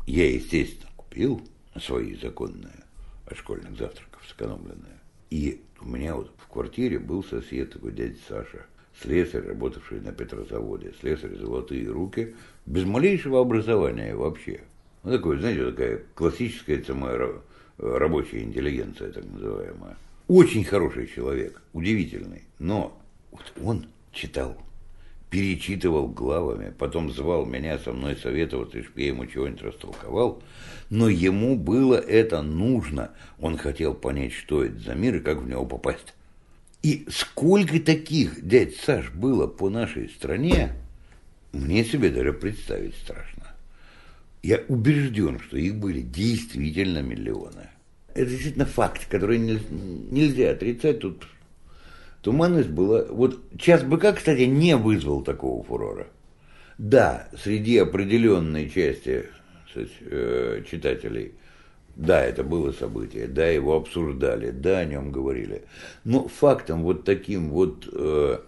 [0.06, 1.42] я, естественно, купил
[1.80, 2.84] свои законные
[3.26, 4.98] от школьных завтраков сэкономленные.
[5.30, 8.66] И у меня вот в квартире был сосед, такой дядя Саша,
[9.02, 14.62] слесарь, работавший на петрозаводе, слесарь золотые руки, без малейшего образования вообще.
[15.04, 17.40] Ну, такой, знаете, такая классическая самая
[17.78, 19.96] рабочая интеллигенция, так называемая.
[20.26, 22.42] Очень хороший человек, удивительный.
[22.58, 24.56] Но вот он читал,
[25.30, 30.42] перечитывал главами, потом звал меня со мной советоваться, чтобы я ему чего-нибудь растолковал.
[30.90, 33.12] Но ему было это нужно.
[33.38, 36.14] Он хотел понять, что это за мир и как в него попасть.
[36.82, 40.72] И сколько таких дядь Саш было по нашей стране,
[41.52, 43.54] мне себе даже представить страшно.
[44.48, 47.68] Я убежден, что их были действительно миллионы.
[48.14, 51.00] Это действительно факт, который нель- нельзя отрицать.
[51.00, 51.26] Тут
[52.22, 53.04] туманность была...
[53.11, 56.06] Вот час быка, кстати, не вызвал такого фурора.
[56.78, 59.26] Да, среди определенной части
[59.66, 61.34] кстати, э, читателей,
[61.94, 65.64] да, это было событие, да, его обсуждали, да, о нем говорили.
[66.04, 68.38] Но фактом вот таким вот, э,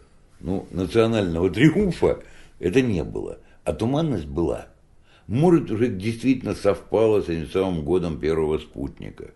[0.40, 2.20] ну, национального триумфа
[2.58, 3.38] Это не было.
[3.64, 4.70] А туманность была.
[5.30, 9.30] Может, уже действительно совпало с этим самым годом первого спутника.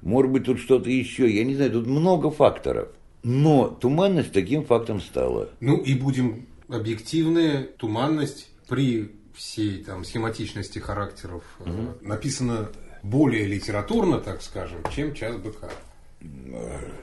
[0.00, 1.28] Может быть, тут что-то еще.
[1.28, 2.90] Я не знаю, тут много факторов.
[3.24, 5.48] Но туманность таким фактом стала.
[5.58, 11.96] Ну и будем объективны, туманность при всей там схематичности характеров угу.
[12.00, 12.68] написана
[13.02, 15.68] более литературно, так скажем, чем час быка.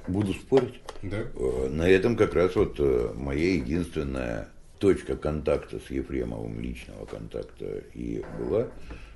[0.07, 0.79] Буду спорить.
[1.01, 1.17] Да.
[1.35, 4.47] Э, на этом как раз вот э, моя единственная
[4.79, 8.67] точка контакта с Ефремовым, личного контакта и была.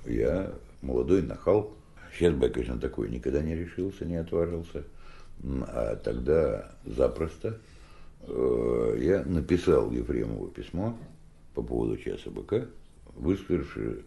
[0.04, 1.74] Я молодой нахал.
[2.12, 4.84] Сейчас бы я, конечно, такой никогда не решился, не отважился.
[5.42, 7.58] А тогда запросто
[8.20, 10.96] э, я написал Ефремову письмо
[11.54, 12.66] по поводу часа быка,
[13.14, 14.04] высказавши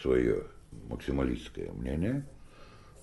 [0.00, 0.44] свое
[0.88, 2.24] максималистское мнение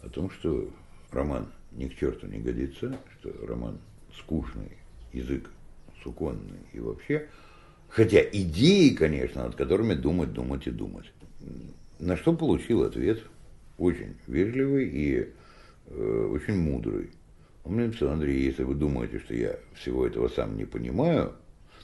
[0.01, 0.69] о том, что
[1.11, 3.77] роман ни к черту не годится, что роман
[4.17, 4.77] скучный,
[5.13, 5.49] язык
[6.03, 7.27] суконный и вообще–
[7.89, 11.11] Хотя идеи, конечно, над которыми думать, думать и думать.
[11.99, 13.19] На что получил ответ
[13.77, 15.27] очень вежливый и
[15.87, 17.11] э, очень мудрый.
[17.65, 21.33] Он мне написал, Андрей, если вы думаете, что я всего этого сам не понимаю,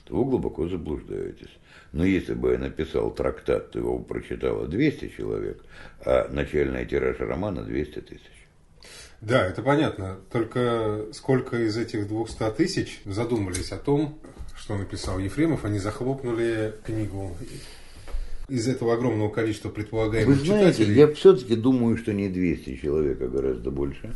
[0.06, 1.52] то вы глубоко заблуждаетесь.
[1.92, 5.64] Но если бы я написал трактат, то его прочитало 200 человек,
[6.06, 8.48] а начальная тираж романа 200 тысяч.
[9.22, 10.20] Да, это понятно.
[10.32, 14.20] Только сколько из этих 200 тысяч задумались о том,
[14.66, 17.38] что написал Ефремов, они захлопнули книгу
[18.50, 21.00] из этого огромного количества предполагаемых Вы знаете, читателей.
[21.02, 24.16] я все-таки думаю, что не 200 человек, а гораздо больше.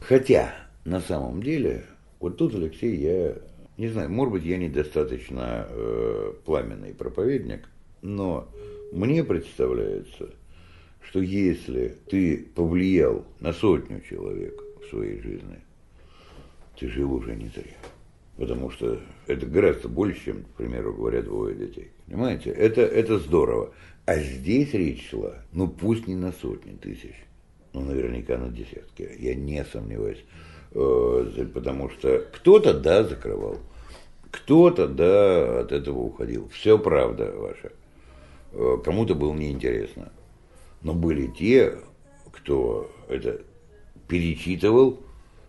[0.00, 0.54] Хотя,
[0.86, 1.84] на самом деле,
[2.20, 3.34] вот тут, Алексей, я
[3.76, 7.68] не знаю, может быть, я недостаточно э, пламенный проповедник,
[8.00, 8.48] но
[8.92, 10.30] мне представляется,
[11.02, 15.58] что если ты повлиял на сотню человек в своей жизни,
[16.80, 17.76] ты жил уже не зря.
[18.36, 21.90] Потому что это гораздо больше, чем, к примеру, говоря, двое детей.
[22.06, 22.50] Понимаете?
[22.50, 23.72] Это, это здорово.
[24.04, 27.14] А здесь речь шла, ну пусть не на сотни тысяч,
[27.72, 29.08] но наверняка на десятки.
[29.18, 30.22] Я не сомневаюсь.
[30.72, 33.58] Э, потому что кто-то, да, закрывал.
[34.30, 36.48] Кто-то, да, от этого уходил.
[36.50, 37.72] Все правда ваша.
[38.52, 40.12] Э, кому-то было неинтересно.
[40.82, 41.78] Но были те,
[42.30, 43.40] кто это
[44.06, 45.00] перечитывал,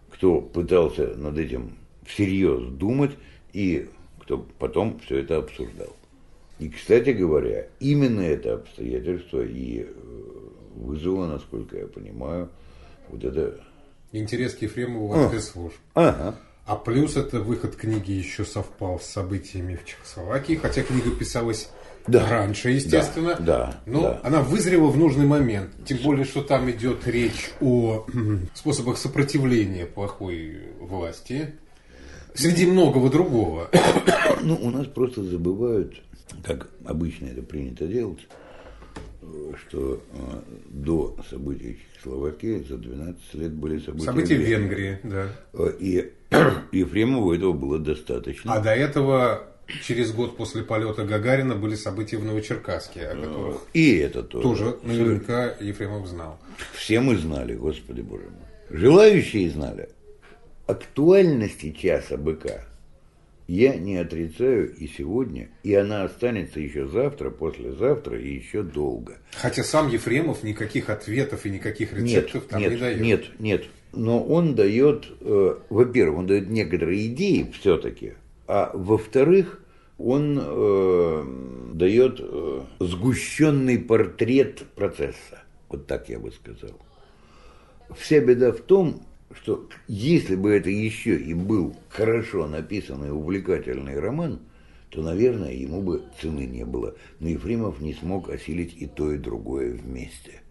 [0.10, 3.12] кто пытался над этим всерьез думать
[3.54, 3.90] и
[4.22, 5.96] кто потом все это обсуждал.
[6.60, 9.86] И, кстати говоря, именно это обстоятельство и э,
[10.76, 12.50] вызвало, насколько я понимаю,
[13.10, 13.60] вот это...
[14.12, 15.76] Интерес к Ефремову от спецслужб.
[15.94, 16.36] Ага.
[16.66, 21.70] А плюс это выход книги еще совпал с событиями в Чехословакии, хотя книга писалась
[22.08, 22.28] да.
[22.30, 23.36] раньше, естественно.
[23.36, 24.22] Да, да, Но да.
[24.24, 25.72] она вызрела в нужный момент.
[25.86, 28.06] Тем более, что там идет речь о
[28.54, 31.56] способах сопротивления плохой власти.
[32.38, 33.70] Среди многого другого.
[34.44, 35.96] Ну, у нас просто забывают,
[36.44, 38.20] как обычно это принято делать,
[39.68, 45.00] что э, до событий Чехословакии за 12 лет были события, события в Венгрии.
[45.04, 45.28] да.
[45.54, 46.14] Э, и
[46.72, 48.54] Ефремову этого было достаточно.
[48.54, 49.44] А до этого
[49.84, 54.44] через год после полета Гагарина были события в Новочеркасске, о которых и это тоже.
[54.44, 56.40] тоже наверняка Ефремов знал.
[56.74, 58.80] Все мы знали, Господи Боже мой.
[58.80, 59.90] Желающие знали
[60.68, 62.66] актуальности часа быка
[63.48, 69.20] я не отрицаю и сегодня, и она останется еще завтра, послезавтра и еще долго.
[69.34, 73.02] Хотя сам Ефремов никаких ответов и никаких рецептов нет, там нет, не дает.
[73.02, 73.64] Нет, нет.
[73.94, 78.14] Но он дает, э, во-первых, он дает некоторые идеи все-таки,
[78.48, 79.62] а во-вторых,
[79.98, 81.24] он э,
[81.74, 85.44] дает э, сгущенный портрет процесса.
[85.70, 86.78] Вот так я бы сказал.
[87.98, 89.02] Вся беда в том,
[89.34, 94.40] что если бы это еще и был хорошо написанный увлекательный роман,
[94.90, 96.96] то, наверное, ему бы цены не было.
[97.20, 100.42] Но Ефремов не смог осилить и то, и другое вместе.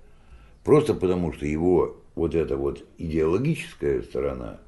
[0.63, 4.59] Просто потому, что его вот эта вот идеологическая сторона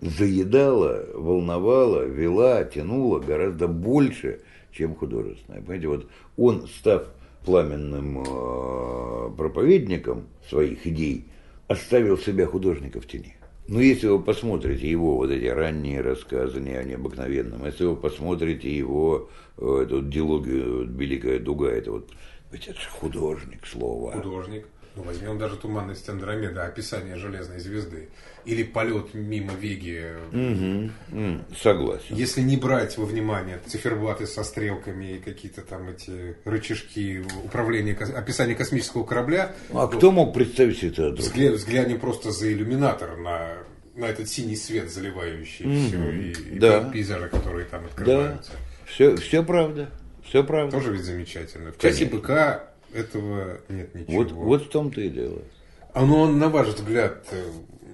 [0.00, 4.40] заедала, волновала, вела, тянула гораздо больше,
[4.72, 5.60] чем художественная.
[5.60, 7.08] Понимаете, вот он, став
[7.44, 11.24] пламенным э, проповедником своих идей,
[11.68, 13.34] оставил себя художника в тени.
[13.70, 17.94] Но ну, если вы посмотрите его вот эти ранние рассказы не о необыкновенном, если вы
[17.94, 22.10] посмотрите его э, эту дилогию «Великая дуга», это вот,
[22.50, 24.10] ведь это художник, слово.
[24.10, 24.66] Художник.
[24.96, 28.08] Ну, возьмем даже «Туманность Андромеда», описание железной звезды.
[28.44, 30.12] Или полет мимо Веги.
[30.32, 31.44] Угу.
[31.56, 32.16] Согласен.
[32.16, 38.56] Если не брать во внимание циферблаты со стрелками и какие-то там эти рычажки управления, описание
[38.56, 39.54] космического корабля.
[39.72, 41.10] А то, кто мог представить это?
[41.10, 43.58] Взгля, взглянем просто за иллюминатор на,
[43.94, 45.86] на этот синий свет, заливающий mm-hmm.
[45.86, 46.90] все, и, и да.
[46.90, 48.52] пейзажи, которые там открываются.
[48.52, 48.58] Да.
[48.86, 49.90] Все, все правда.
[50.24, 50.76] Все правда.
[50.76, 51.72] Тоже ведь замечательно.
[51.72, 54.18] В часе быка этого нет ничего.
[54.18, 55.42] Вот, вот в том-то и дело.
[55.92, 57.42] А ну, на ваш взгляд, э,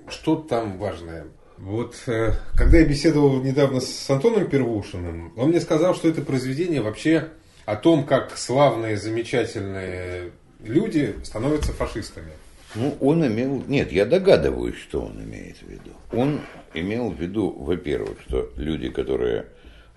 [0.09, 1.27] что там важное?
[1.59, 6.83] Вот, э, когда я беседовал недавно с Антоном Первушиным, он мне сказал, что это произведение
[6.83, 7.29] вообще
[7.65, 12.33] о том, как славные, замечательные люди становятся фашистами.
[12.75, 13.65] Ну, он имел...
[13.67, 15.93] Нет, я догадываюсь, что он имеет в виду.
[16.13, 16.41] Он
[16.75, 19.47] имел в виду, во-первых, что люди, которые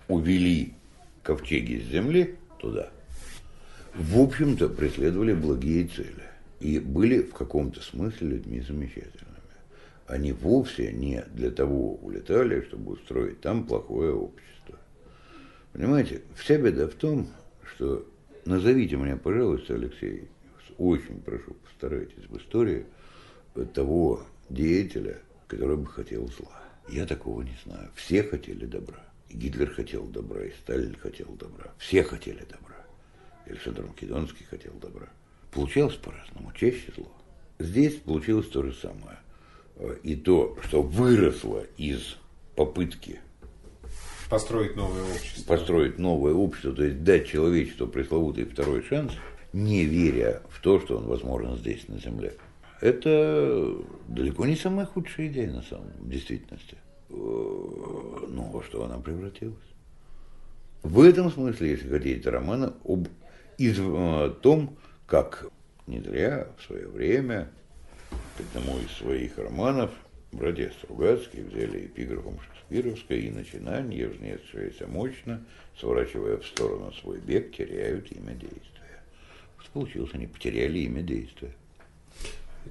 [0.08, 0.74] увели
[1.24, 2.90] ковчеги с земли туда,
[4.00, 6.24] в общем-то, преследовали благие цели.
[6.62, 9.28] И были в каком-то смысле людьми замечательными.
[10.08, 14.76] Они вовсе не для того улетали, чтобы устроить там плохое общество.
[15.74, 17.28] Понимаете, вся беда в том,
[17.76, 18.06] что
[18.46, 20.30] назовите мне, пожалуйста, Алексей,
[20.78, 22.86] очень прошу, постарайтесь в истории
[23.74, 26.62] того деятеля, который бы хотел зла.
[26.90, 27.90] Я такого не знаю.
[27.96, 29.00] Все хотели добра.
[29.30, 31.72] И Гитлер хотел добра, и Сталин хотел добра.
[31.78, 32.69] Все хотели добра.
[33.50, 35.08] Александр Македонский хотел добра.
[35.52, 37.12] Получалось по-разному, чаще зло.
[37.58, 39.18] Здесь получилось то же самое.
[40.04, 42.18] И то, что выросло из
[42.56, 43.20] попытки
[44.30, 45.56] Построить новое общество.
[45.56, 49.14] построить новое общество, то есть дать человечеству пресловутый второй шанс,
[49.54, 52.36] не веря в то, что он возможен здесь, на Земле.
[52.80, 53.76] Это
[54.08, 56.78] далеко не самая худшая идея, на самом в действительности.
[57.10, 59.58] Ну, во что она превратилась?
[60.84, 63.08] В этом смысле, если хотите, романа об
[63.60, 65.46] из, э, том, как
[65.86, 67.52] не зря в свое время
[68.38, 69.92] к одному из своих романов
[70.32, 75.44] братья Стругацкие взяли эпиграфом Шекспировской и начинание, взнесшееся мощно,
[75.78, 79.04] сворачивая в сторону свой бег, теряют имя действия.
[79.58, 81.54] Вот получилось, они потеряли имя действия.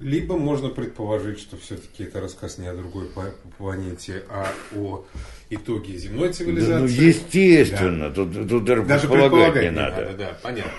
[0.00, 5.04] Либо можно предположить, что все-таки это рассказ не о другой пла- планете, а о
[5.50, 6.80] итоге земной Да, цивилизации.
[6.80, 10.12] ну, естественно, тут, тут даже, Даже предполагать не надо.
[10.16, 10.70] да, понятно.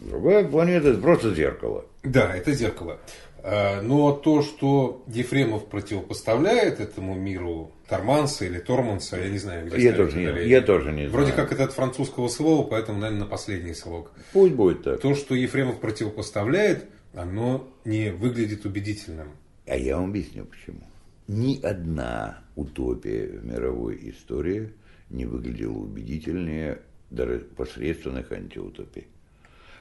[0.00, 1.84] Другая планета– это просто зеркало.
[2.02, 2.98] Да, это зеркало.
[3.44, 9.82] А, Но то, что Ефремов противопоставляет этому миру Торманса или Торманса, я не знаю, где
[9.82, 11.42] Я тоже, не, я тоже не Вроде знаю.
[11.42, 14.10] как это от французского слова, поэтому, наверное, на последний слог.
[14.32, 15.00] Пусть будет так.
[15.00, 19.28] То, что Ефремов противопоставляет, оно не выглядит убедительным.
[19.66, 20.82] А я вам объясню почему.
[21.28, 24.72] Ни одна утопия в мировой истории
[25.08, 29.06] не выглядела убедительнее даже посредственных антиутопий.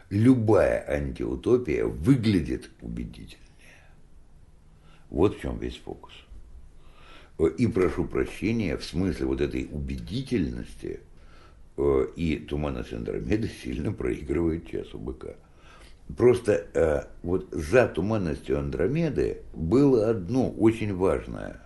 [0.09, 3.39] Любая антиутопия выглядит убедительнее.
[5.09, 6.13] Вот в чем весь фокус.
[7.57, 10.99] И прошу прощения, в смысле вот этой убедительности
[11.77, 15.36] э, и туманность Андромеды сильно проигрывает часу быка.
[16.17, 21.61] Просто э, вот за туманностью Андромеды было одно очень важное.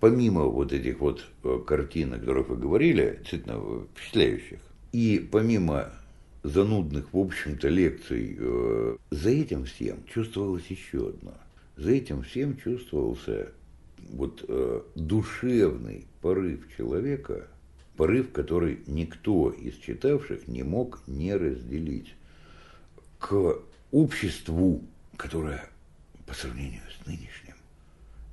[0.00, 4.60] Помимо вот этих вот э, картин, о которых вы говорили, действительно впечатляющих,
[4.92, 5.90] и помимо
[6.42, 11.34] занудных, в общем-то, лекций, э, за этим всем чувствовалось еще одно.
[11.76, 13.52] За этим всем чувствовался
[14.08, 17.46] вот э, душевный порыв человека,
[17.96, 22.14] порыв, который никто из читавших не мог не разделить
[23.20, 23.58] к
[23.92, 24.82] обществу,
[25.16, 25.62] которое
[26.26, 27.54] по сравнению с нынешним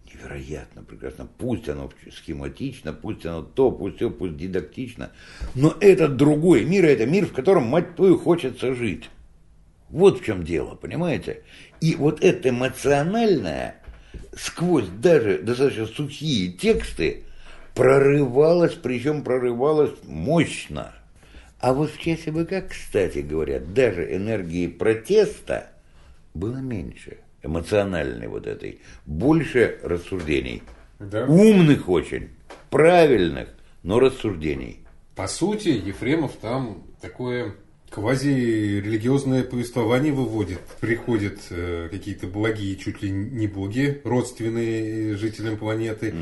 [0.06, 1.28] невероятно прекрасно.
[1.38, 5.12] Пусть оно схематично, пусть оно то, пусть все, пусть дидактично,
[5.54, 9.10] но это другой мир, это мир, в котором, мать твою, хочется жить.
[9.90, 11.44] Вот в чем дело, понимаете?
[11.80, 13.82] И вот это эмоциональное,
[14.36, 17.24] сквозь даже достаточно сухие тексты,
[17.74, 20.94] прорывалось, причем прорывалось мощно.
[21.60, 25.72] А вот в часе быка, кстати говоря, даже энергии протеста
[26.34, 30.62] было меньше, эмоциональной вот этой, больше рассуждений.
[31.00, 31.26] Да.
[31.26, 32.30] Умных очень,
[32.70, 33.50] правильных,
[33.84, 34.86] но рассуждений.
[35.16, 37.56] По сути, Ефремов там такое
[37.90, 40.60] квази-религиозное повествование выводит.
[40.80, 46.14] Приходят э, какие-то благие, чуть ли не боги, родственные жителям планеты,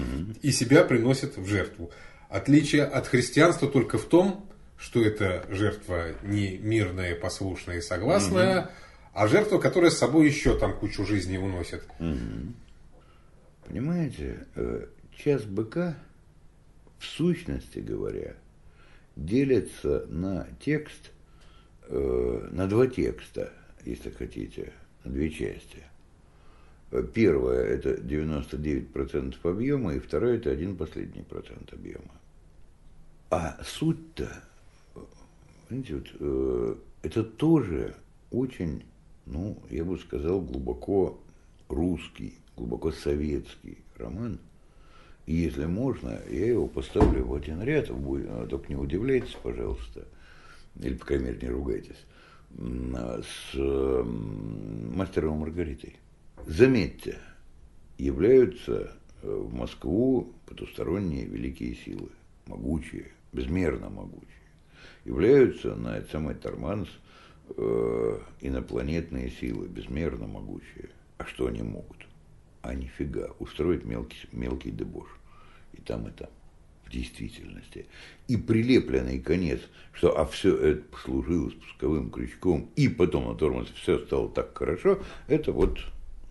[0.41, 1.91] и себя приносят в жертву.
[2.29, 8.69] Отличие от христианства только в том, что это жертва не мирная, послушная и согласная,
[9.13, 11.83] а жертва, которая с собой еще там кучу жизни уносит.
[13.65, 15.97] Понимаете, э, час быка,
[16.99, 18.35] в сущности говоря,
[19.15, 21.11] делится на текст,
[21.87, 23.51] э, на два текста,
[23.83, 24.73] если хотите,
[25.03, 25.83] на две части.
[26.91, 32.11] Э, Первое– это 99% объема, и второе– это один последний процент объема.
[33.29, 34.43] А суть-то,
[35.67, 37.95] понимаете, вот, э, это тоже
[38.31, 38.83] очень,
[39.25, 41.19] ну, я бы сказал, глубоко
[41.69, 44.39] русский, глубоко советский роман.
[45.25, 50.07] И если можно, я его поставлю в один ряд, вы, э, только не удивляйтесь, пожалуйста,
[50.79, 52.05] или, по крайней мере, не ругайтесь,
[52.57, 53.55] с
[54.95, 55.97] мастером Маргаритой.
[56.45, 57.17] Заметьте,
[57.97, 58.91] являются
[59.21, 62.09] э, в Москву потусторонние великие силы,
[62.45, 64.29] могучие, безмерно могучие.
[65.05, 66.89] Являются на этот самый Торманс
[67.55, 70.89] э, инопланетные силы, безмерно могучие.
[71.17, 72.07] А что они могут?
[72.63, 75.07] А нифига, устроить мелкий, мелкий дебош.
[75.73, 76.29] И там, и там
[76.85, 77.85] в действительности.
[78.27, 79.61] И прилепленный конец,
[79.93, 85.03] что а все это послужило спусковым крючком, и потом на тормозе все стало так хорошо,
[85.27, 85.79] это вот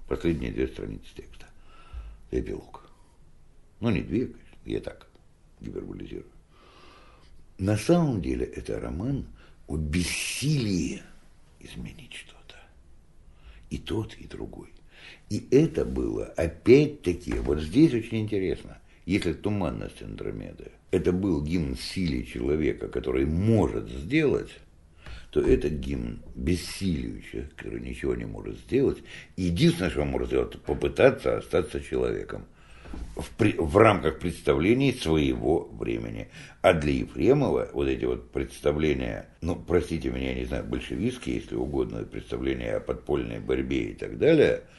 [0.09, 1.47] последние две страницы текста.
[2.31, 2.89] Эпилог.
[3.81, 5.07] Ну, не две, конечно, я так
[5.61, 6.34] гиперболизирую.
[7.59, 9.27] На самом деле это роман
[9.67, 11.03] о бессилии
[11.61, 12.57] изменить что-то.
[13.71, 14.69] И тот, и другой.
[15.31, 22.25] И это было, опять-таки, вот здесь очень интересно, если туманность Андромеды– это был гимн силе
[22.25, 24.51] человека, который может сделать,
[25.31, 28.99] то это гимн бессилию человека, который ничего не может сделать.
[29.37, 32.47] единственное, что он может сделать, это попытаться остаться человеком
[33.17, 36.29] в, при, в рамках представлений своего времени.
[36.63, 41.55] А для Ефремова вот эти вот представления, ну, простите меня, я не знаю, большевистские, если
[41.55, 44.63] угодно, представления о подпольной борьбе и так далее–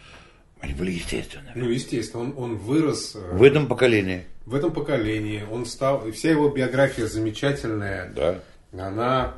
[0.65, 1.51] они были естественными.
[1.55, 3.15] Ну, естественно, он, он вырос...
[3.15, 4.25] Э, в этом поколении.
[4.45, 5.43] В этом поколении.
[5.51, 6.09] Он стал...
[6.11, 8.11] Вся его биография замечательная.
[8.15, 8.39] Да.
[8.73, 9.35] Она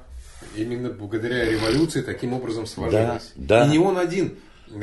[0.55, 3.33] именно благодаря революции таким образом сложилась.
[3.35, 3.67] Да, да.
[3.67, 4.37] И не он один.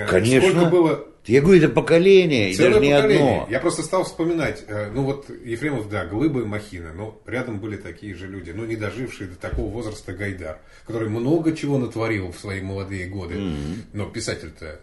[0.09, 0.51] Конечно.
[0.51, 1.07] Сколько было...
[1.27, 3.43] Я говорю, это поколение, и даже не поколение.
[3.43, 3.47] одно.
[3.51, 7.77] Я просто стал вспоминать, э, ну вот Ефремов, да, Глыба и Махина, но рядом были
[7.77, 12.39] такие же люди, ну не дожившие до такого возраста Гайдар, который много чего натворил в
[12.39, 13.77] свои молодые годы, mm-hmm.
[13.95, 14.81] но писатель-то...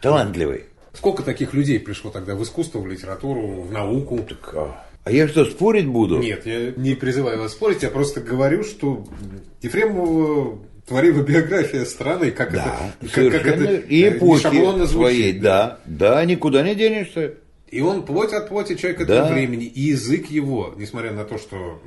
[0.00, 0.64] Талантливый.
[0.92, 4.24] Сколько таких людей пришло тогда в искусство, в литературу, в науку?
[4.28, 4.86] Так, а...
[5.02, 6.18] а я что, спорить буду?
[6.18, 9.04] Нет, я не призываю вас спорить, я просто говорю, что
[9.60, 16.24] Ефремов творила биография страны, как да, это, как, как это и эпохи своей, да, да,
[16.24, 17.34] никуда не денешься.
[17.70, 19.32] И он плоть от плоти человек этого да.
[19.32, 19.64] времени.
[19.64, 21.80] И язык его, несмотря на то, что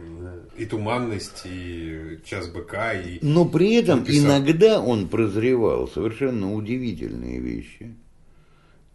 [0.57, 3.19] и туманность, и час быка, и...
[3.21, 7.95] Но при этом иногда он прозревал совершенно удивительные вещи.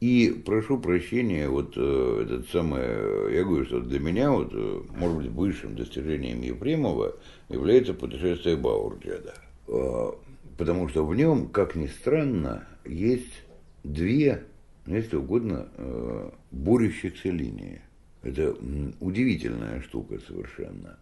[0.01, 2.83] И прошу прощения, вот э, этот самый,
[3.33, 7.15] я говорю, что для меня, вот, э, может быть, высшим достижением Ефремова
[7.49, 9.35] является путешествие Баурджеда.
[9.73, 10.13] Э,
[10.59, 13.43] потому что в нем, как ни странно, есть
[13.85, 14.45] две,
[14.87, 17.81] если угодно, э, борющихся линии.
[18.23, 18.55] Это
[19.01, 20.99] удивительная штука совершенно.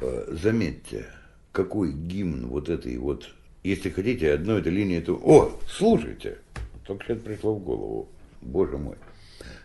[0.00, 1.06] Э, заметьте,
[1.52, 3.30] какой гимн вот этой вот,
[3.62, 5.14] если хотите, одной этой линии, то...
[5.14, 6.38] О, слушайте!
[6.86, 8.08] Только сейчас пришло в голову
[8.42, 8.96] боже мой.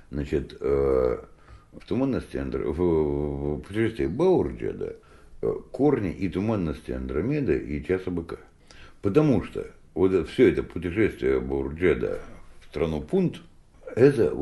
[0.09, 1.27] Значит, в
[1.87, 2.71] туманности Андро...
[2.71, 4.95] в, в путешествии Баурджеда
[5.71, 8.37] корни и туманности Андромеды и часа быка.
[9.01, 12.19] Потому что вот все это путешествие Баурджеда
[12.61, 13.41] в страну Пунт,
[13.95, 14.33] это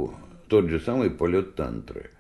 [0.47, 2.11] тот же самый полет тантры.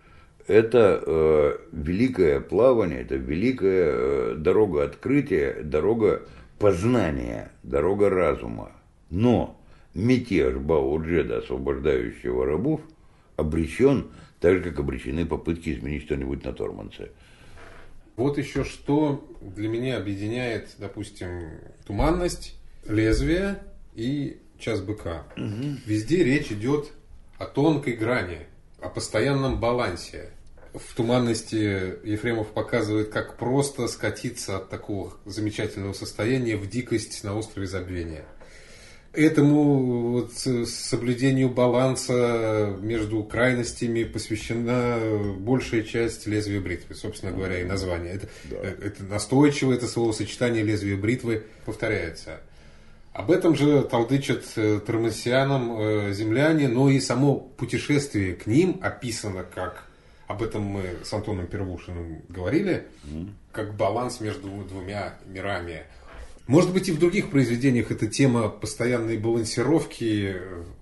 [0.47, 6.21] Это э, великое плавание, это великая э, дорога открытия, дорога
[6.59, 8.71] познания, дорога разума.
[9.09, 9.59] Но
[9.95, 12.81] мятеж Бауджеда, освобождающего рабов,
[13.37, 14.07] обречен,
[14.39, 17.09] так же, как обречены попытки изменить что-нибудь на Торманце.
[18.15, 22.55] Вот еще что для меня объединяет, допустим, туманность,
[22.85, 23.63] лезвие
[23.93, 25.25] и час быка.
[25.35, 25.79] Угу.
[25.85, 26.91] Везде речь идет
[27.37, 28.47] о тонкой грани,
[28.79, 30.29] о постоянном балансе.
[30.73, 31.55] В туманности
[32.05, 38.25] Ефремов показывает, как просто скатиться от такого замечательного состояния в дикость на острове забвения
[39.15, 44.99] этому вот, соблюдению баланса между крайностями посвящена
[45.37, 48.13] большая часть лезвия бритвы, собственно говоря, и название.
[48.13, 48.57] Это, да.
[48.57, 52.39] Э, это настойчиво, это словосочетание лезвия бритвы повторяется.
[53.13, 59.43] Об этом же толдычат э, тормосианам э, земляне, но и само путешествие к ним описано
[59.43, 59.85] как,
[60.27, 63.29] об этом мы с Антоном Первушиным говорили, mm.
[63.51, 65.83] как баланс между двумя мирами–
[66.47, 70.35] может быть, и в других произведениях эта тема постоянной балансировки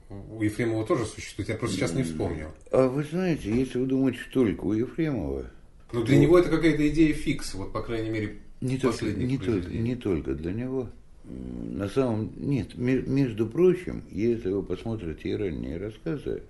[0.10, 1.50] у Ефремова тоже существует.
[1.50, 2.50] Я просто сейчас не вспомнил.
[2.72, 5.50] А вы знаете, если вы думаете, только у Ефремова...
[5.92, 6.22] Ну, для то...
[6.22, 10.34] него это какая-то идея фикс, вот, по крайней мере, не только, не, только, не только
[10.34, 10.90] для него.
[11.24, 16.44] На самом нет, между прочим, если вы посмотрите и ранние рассказы,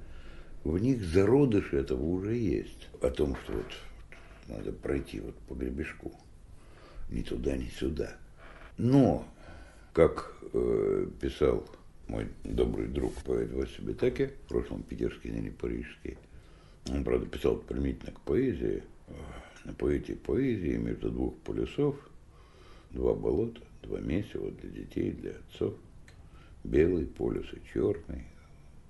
[0.64, 2.88] в них зародыш этого уже есть.
[3.02, 3.66] О том, что вот
[4.48, 6.12] надо пройти вот по гребешку.
[7.10, 8.16] Ни туда, ни сюда.
[8.78, 9.26] Но,
[9.94, 11.66] как э, писал
[12.08, 16.18] мой добрый друг поэт Вася Бетаке, в прошлом питерский, ныне парижский,
[16.90, 19.14] он, правда, писал применительно к поэзии, э,
[19.66, 21.96] на поэте поэзии между двух полюсов,
[22.92, 25.74] два болота, Два вот для детей, для отцов.
[26.64, 28.24] Белый полюс и черный.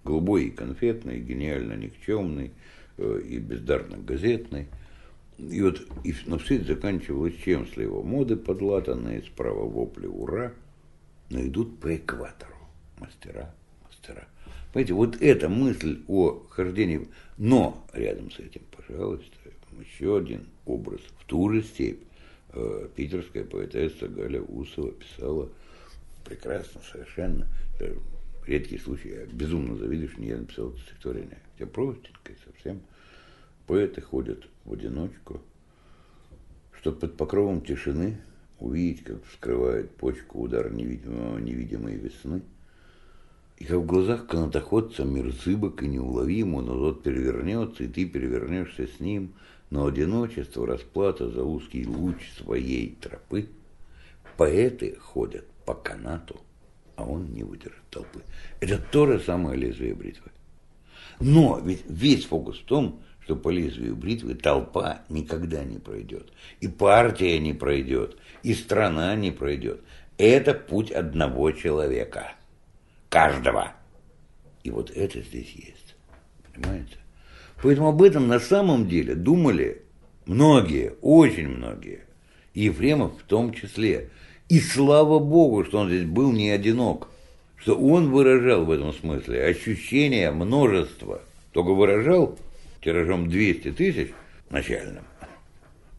[0.03, 2.51] Голубой и конфетный, гениально никчемный
[2.97, 4.67] э, и бездарно газетный.
[5.49, 7.67] И вот, и, но все это заканчивалось чем?
[7.67, 10.53] Слева моды подлатанные, справа вопли «Ура!»,
[11.29, 12.53] но идут по экватору.
[12.99, 13.53] Мастера,
[13.85, 14.27] мастера.
[14.71, 19.35] Понимаете, вот эта мысль о хождении, но рядом с этим, пожалуйста,
[19.79, 22.01] еще один образ в ту же степь.
[22.55, 25.49] Э, питерская поэтесса Галя Усова писала
[26.23, 27.47] прекрасно, совершенно.
[27.79, 27.95] Это
[28.45, 29.09] редкий случай.
[29.09, 31.39] Я безумно завидую, что не я написал это стихотворение.
[31.53, 32.81] Хотя простенькое совсем.
[33.67, 35.41] Поэты ходят в одиночку,
[36.79, 38.21] чтобы под покровом тишины
[38.59, 42.41] увидеть, как вскрывает почку удар невидимого, невидимой весны–
[43.63, 48.87] и как в глазах канатоходца мир зыбок и неуловим, он вот перевернется, и ты перевернешься
[48.87, 49.35] с ним,
[49.69, 53.47] но одиночество, расплата за узкий луч своей тропы.
[54.37, 56.41] Поэты ходят по канату,
[56.95, 58.21] а он не выдержит толпы.
[58.59, 60.31] Это то же самое лезвие бритвы.
[61.19, 66.31] Но ведь весь фокус в том, что по лезвию бритвы толпа никогда не пройдет.
[66.59, 69.81] И партия не пройдет, и страна не пройдет.
[70.17, 72.33] Это путь одного человека–
[73.09, 73.73] каждого.
[74.63, 75.95] И вот это здесь есть.
[76.53, 76.97] Понимаете?
[77.61, 79.83] Поэтому об этом на самом деле думали
[80.25, 82.01] многие, очень многие.
[82.53, 84.09] И Ефремов в том числе.
[84.49, 87.07] И слава Богу, что он здесь был не одинок.
[87.55, 91.21] Что он выражал в этом смысле ощущение множества.
[91.53, 92.37] Только выражал
[92.83, 94.09] тиражом 200 тысяч
[94.49, 95.03] начальным.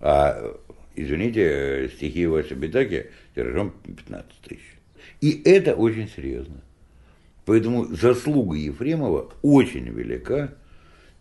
[0.01, 0.57] А,
[0.95, 4.75] извините, стихи Вася Битаки тиражом 15 тысяч.
[5.21, 6.61] И это очень серьезно.
[7.47, 10.55] Поэтому заслуга Ефремова очень велика,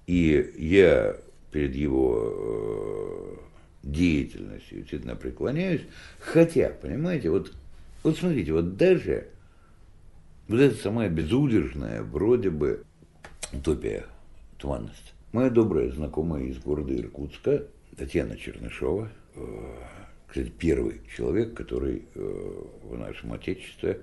[0.08, 1.18] и я
[1.52, 3.38] перед его э,
[3.84, 5.82] деятельностью действительно преклоняюсь.
[6.20, 7.54] Хотя, понимаете, вот,
[8.04, 9.28] вот смотрите, вот даже
[10.48, 12.84] вот эта самая безудержная, вроде бы,
[13.52, 14.06] утопия,
[14.58, 15.13] туманность.
[15.34, 17.66] Моя добрая знакомая из города Иркутска,
[17.98, 19.42] Татьяна Чернышова, э,
[20.28, 24.00] кстати, первый человек, который э, в нашем Отечестве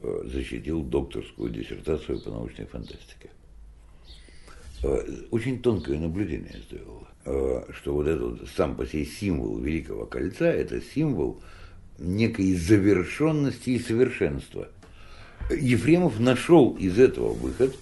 [0.00, 3.30] Э, защитил докторскую диссертацию по научной фантастике.
[5.32, 10.80] Очень тонкое наблюдение сделал, э, что вот этот сам по себе символ Великого Кольца– это
[10.80, 11.40] символ
[11.98, 14.68] некой завершенности и совершенства.
[15.50, 17.76] Ефремов нашел из этого выход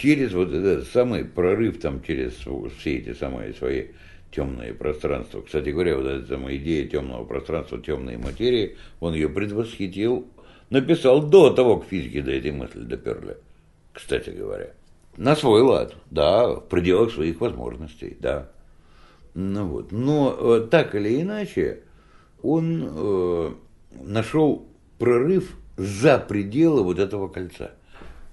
[0.00, 2.32] через вот этот самый прорыв, там, через
[2.78, 3.88] все эти самые свои
[4.32, 5.42] темные пространства.
[5.42, 10.26] Кстати говоря, вот эта самая идея темного пространства, темной материи, он ее предвосхитил
[10.70, 13.36] написал до того, как физики до этой мысли доперли,
[13.92, 14.70] кстати говоря.
[15.16, 18.50] На свой лад, да, в пределах своих возможностей, да.
[19.34, 19.92] Ну вот.
[19.92, 21.80] Но э, так или иначе,
[22.42, 23.50] он э,
[24.00, 24.66] нашел
[24.98, 27.72] прорыв за пределы вот этого кольца.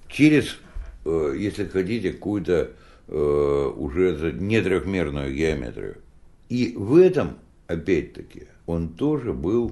[0.08, 0.58] Через,
[1.36, 2.72] если хотите, какую-то
[3.08, 5.98] э, уже не трехмерную геометрию.
[6.50, 7.38] И в этом,
[7.68, 9.72] опять-таки, он тоже был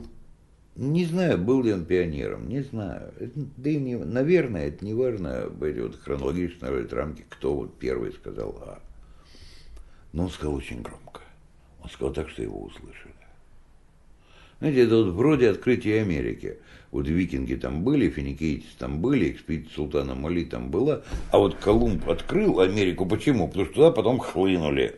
[0.76, 3.14] не знаю, был ли он пионером, не знаю.
[3.58, 8.58] Да и не, наверное, это не важно, эти вот хронологичные рамки, кто вот первый сказал
[8.62, 8.80] «а».
[10.12, 11.22] Но он сказал очень громко.
[11.82, 13.14] Он сказал так, что его услышали.
[14.60, 16.58] Знаете, это вот вроде открытия Америки.
[16.96, 21.02] Вот викинги там были, финикийцы там были, экспедиция султана Мали там была.
[21.30, 23.06] А вот Колумб открыл Америку.
[23.06, 23.50] Почему?
[23.50, 24.96] Потому что туда потом хлынули.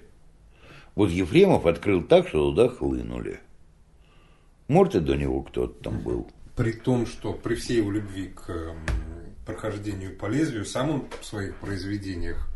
[0.93, 3.39] Вот Ефремов открыл так, что туда хлынули.
[4.67, 6.29] Может, и до него кто-то там был.
[6.55, 8.75] При том, что при всей его любви к
[9.47, 12.47] прохождению по лезвию, сам он в своих произведениях,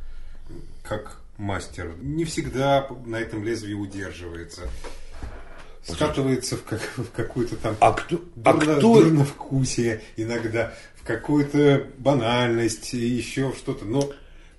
[0.83, 4.69] как мастер, не всегда на этом лезвии удерживается.
[5.83, 9.01] Скатывается в, как, в какую-то там а кто, а дурно, кто...
[9.01, 13.85] дурновкусие иногда, в какую-то банальность, еще что-то.
[13.85, 14.11] Но...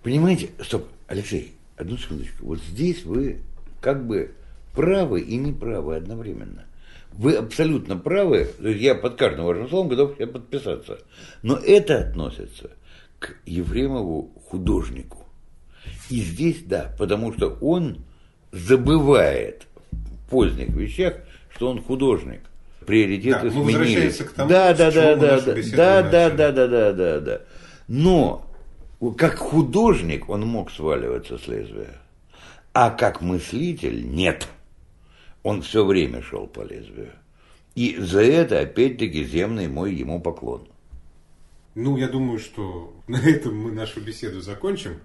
[0.02, 2.46] Понимаете, стоп, Алексей, одну секундочку.
[2.46, 3.38] Вот здесь вы
[3.80, 4.34] как бы
[4.74, 6.66] правы и неправы одновременно.
[7.12, 8.50] Вы абсолютно правы.
[8.58, 10.98] То есть я под каждым вашим словом готов подписаться.
[11.42, 12.70] Но это относится
[13.18, 15.26] к Ефремову художнику.
[16.10, 18.04] И здесь да, потому что он
[18.50, 19.66] забывает
[20.32, 21.16] поздних вещах,
[21.54, 22.40] что он художник.
[22.86, 24.16] Приоритеты да, сменились.
[24.16, 27.40] К тому, да, да, да, да, да, да, да, да, да, да, да, да.
[27.86, 28.50] Но
[29.16, 31.94] как художник он мог сваливаться с лезвия,
[32.72, 34.48] а как мыслитель нет
[35.42, 37.12] он все время шел по лезвию.
[37.74, 40.68] И за это, опять-таки, земный мой ему поклон.
[41.74, 45.00] Ну, я думаю, что на этом мы нашу беседу закончим.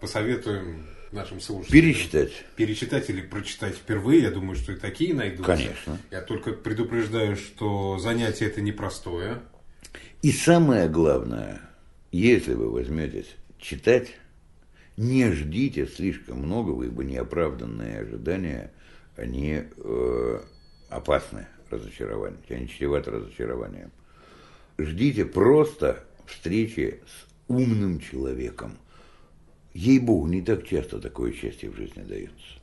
[0.00, 1.82] Посоветуем нашим слушателям.
[1.82, 2.32] Перечитать.
[2.56, 5.56] Перечитать или прочитать впервые, я думаю, что и такие найдутся.
[5.56, 5.98] Конечно.
[6.10, 9.40] Я только предупреждаю, что занятие это непростое.
[10.22, 11.60] И самое главное,
[12.12, 13.26] если вы возьметесь
[13.58, 14.14] читать,
[14.96, 18.72] не ждите слишком многого, ибо неоправданные ожидания,
[19.16, 20.40] они э,
[20.88, 23.90] опасны разочарование, они чреваты разочарованием.
[24.78, 28.78] Ждите просто встречи с умным человеком.
[29.74, 32.59] Ей-богу, не так часто такое счастье в жизни дается.